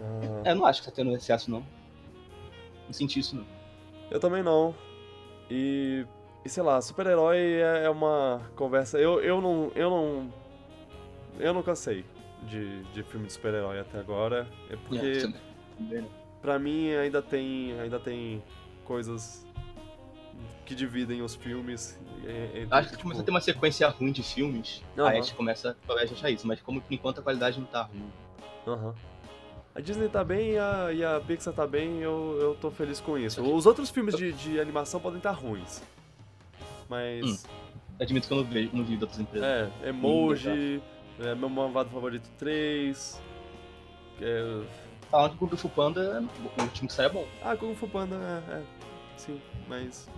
[0.00, 1.64] Ah, É, não acho que tá tendo excesso, não.
[2.86, 3.46] Não senti isso, não.
[4.10, 4.74] Eu também não.
[5.50, 6.06] E.
[6.44, 8.98] E sei lá, super-herói é, é uma conversa.
[8.98, 9.72] Eu, eu não.
[9.74, 10.32] Eu não
[11.38, 12.04] eu não cansei
[12.42, 14.46] de, de filme de super-herói até agora.
[14.70, 15.20] É porque, É.
[15.76, 16.08] Também não.
[16.40, 18.42] pra mim, ainda tem, ainda tem
[18.84, 19.44] coisas
[20.64, 21.98] que dividem os filmes.
[22.22, 25.08] e- entre, Acho que tipo, começa a ter uma sequência ruim de filmes, Aham.
[25.08, 27.82] aí a gente começa a achar isso, mas como por enquanto a qualidade não tá
[27.82, 28.08] ruim.
[28.66, 28.94] Aham.
[29.74, 33.00] A Disney tá bem e a, e a Pixar tá bem, eu, eu tô feliz
[33.00, 33.42] com isso.
[33.42, 35.82] Os outros filmes de, de animação podem estar ruins.
[36.88, 37.44] Mas.
[37.98, 39.48] Admito que eu não vi, não vi outras empresas.
[39.82, 40.80] É, Emoji,
[41.18, 43.20] é, Meu Malvado Favorito 3.
[44.20, 44.62] É,
[45.10, 46.24] que o Kung Fu Panda,
[46.58, 47.26] o último que sai é bom.
[47.42, 48.62] ah, Kung Fu Panda, é, é,
[49.16, 50.08] sim, mas.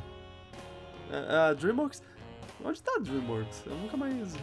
[1.10, 2.02] É, a Dreamworks.
[2.62, 3.64] Onde tá a Dreamworks?
[3.66, 4.34] Eu nunca mais.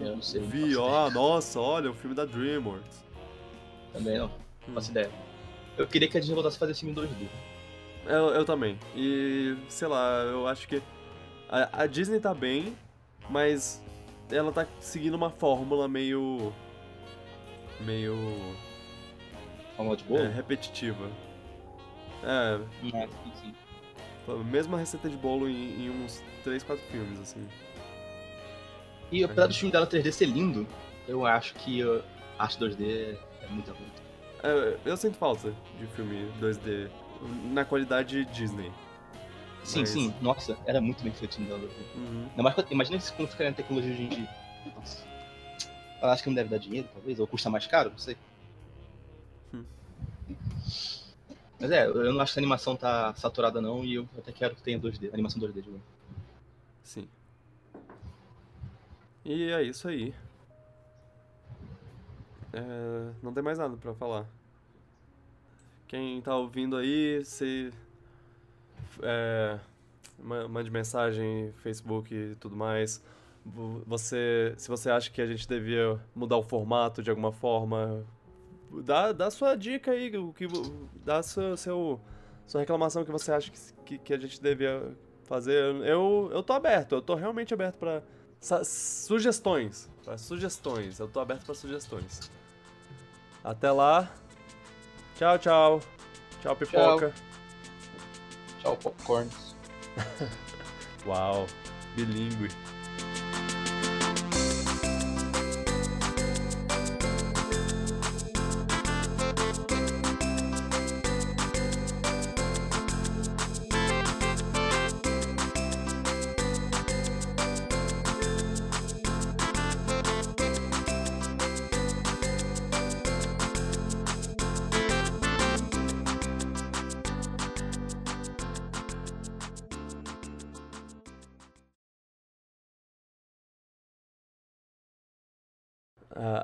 [0.00, 3.04] Eu não sei, Vi, ó, nossa, olha, o filme da Dreamworks.
[3.92, 4.47] Também não, Hum.
[4.68, 5.10] Não faço ideia.
[5.76, 7.28] Eu queria que a Disney voltasse a fazer filme em 2D.
[8.06, 8.78] Eu, eu também.
[8.96, 10.82] E, sei lá, eu acho que
[11.48, 12.76] a, a Disney tá bem,
[13.28, 13.82] mas
[14.30, 16.52] ela tá seguindo uma fórmula meio.
[17.80, 18.16] meio.
[19.76, 20.20] Fórmula de boa?
[20.20, 21.08] é, repetitiva.
[22.22, 22.60] É,
[22.94, 23.54] É, sim, sim.
[24.28, 27.46] a mesma receita de bolo em, em uns 3, 4 filmes, assim.
[29.10, 30.66] E apesar do filme dela 3D ser lindo,
[31.06, 32.02] eu acho que a
[32.42, 34.07] arte 2D é muito ruim.
[34.42, 36.88] É, eu sinto falta de filme 2D
[37.52, 38.72] na qualidade Disney.
[39.64, 41.68] Sim, Mas- sim, nossa, era muito bem feito o filme dela.
[41.96, 42.28] Uhum.
[42.54, 44.28] Quando- imagina se quando ficar na tecnologia hoje em dia.
[44.74, 45.04] Nossa.
[46.00, 48.16] Ela acha que não deve dar dinheiro, talvez, ou custa mais caro, não sei.
[49.52, 49.64] Hum.
[51.60, 54.54] Mas é, eu não acho que a animação tá saturada não, e eu até quero
[54.54, 55.82] que tenha 2D, animação 2D de novo.
[56.84, 57.08] Sim.
[59.24, 60.14] E é isso aí.
[62.58, 64.26] É, não tem mais nada pra falar.
[65.86, 67.72] Quem tá ouvindo aí, se.
[69.02, 69.58] É,
[70.18, 73.02] ma- mande mensagem, Facebook e tudo mais.
[73.44, 78.04] Vo- Você, se você acha que a gente devia mudar o formato de alguma forma,
[78.84, 80.46] dá, dá sua dica aí, o que,
[81.04, 82.00] dá seu, seu,
[82.46, 84.94] sua reclamação que você acha que, que, que a gente devia
[85.24, 85.74] fazer.
[85.86, 88.02] Eu, eu tô aberto, eu tô realmente aberto pra
[88.40, 89.88] sa- sugestões.
[90.04, 92.30] Pra sugestões, eu tô aberto pra sugestões.
[93.44, 94.10] Até lá.
[95.16, 95.80] Tchau, tchau.
[96.42, 97.12] Tchau, pipoca.
[98.60, 99.56] Tchau, popcorns.
[101.06, 101.46] Uau,
[101.96, 102.48] bilíngue.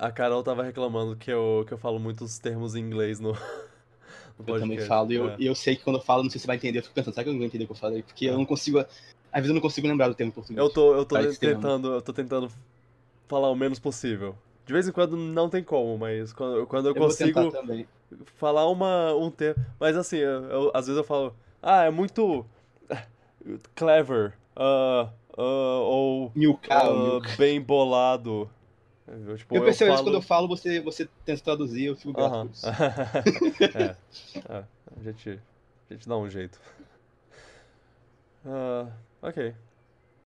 [0.07, 3.37] A, Carol tava reclamando que eu, que eu falo muitos termos em inglês no, no
[4.41, 4.61] Eu podcast.
[4.61, 5.37] também falo, e eu, É.
[5.39, 7.15] eu sei que quando eu falo, não sei se você vai entender, eu fico pensando,
[7.15, 8.03] será que eu não vou entender o que eu falei?
[8.03, 8.89] Porque eu não consigo, às
[9.33, 10.59] vezes eu não consigo lembrar do termo em português.
[10.63, 12.51] Eu tô, eu tô tentando, eu tô tentando
[13.29, 14.37] falar o menos possível.
[14.67, 17.53] De vez em quando não tem como, mas quando, quando eu, Eu consigo
[18.37, 19.63] falar uma, um termo.
[19.79, 22.45] Mas assim, eu, eu- às vezes eu falo, ah, é muito
[23.75, 27.37] clever, ah, ah, ou Milcar, ah, milcar.
[27.37, 28.51] bem bolado.
[29.07, 32.13] Eu, tipo, Eu percebo isso falo- quando eu falo, você, você tenta traduzir, eu fico
[32.13, 32.67] grato por isso.
[33.77, 33.97] é,
[34.49, 34.65] é,
[34.99, 35.41] a gente,
[35.91, 36.59] a gente dá um jeito.
[38.47, 38.87] Ah,
[39.23, 39.55] ok.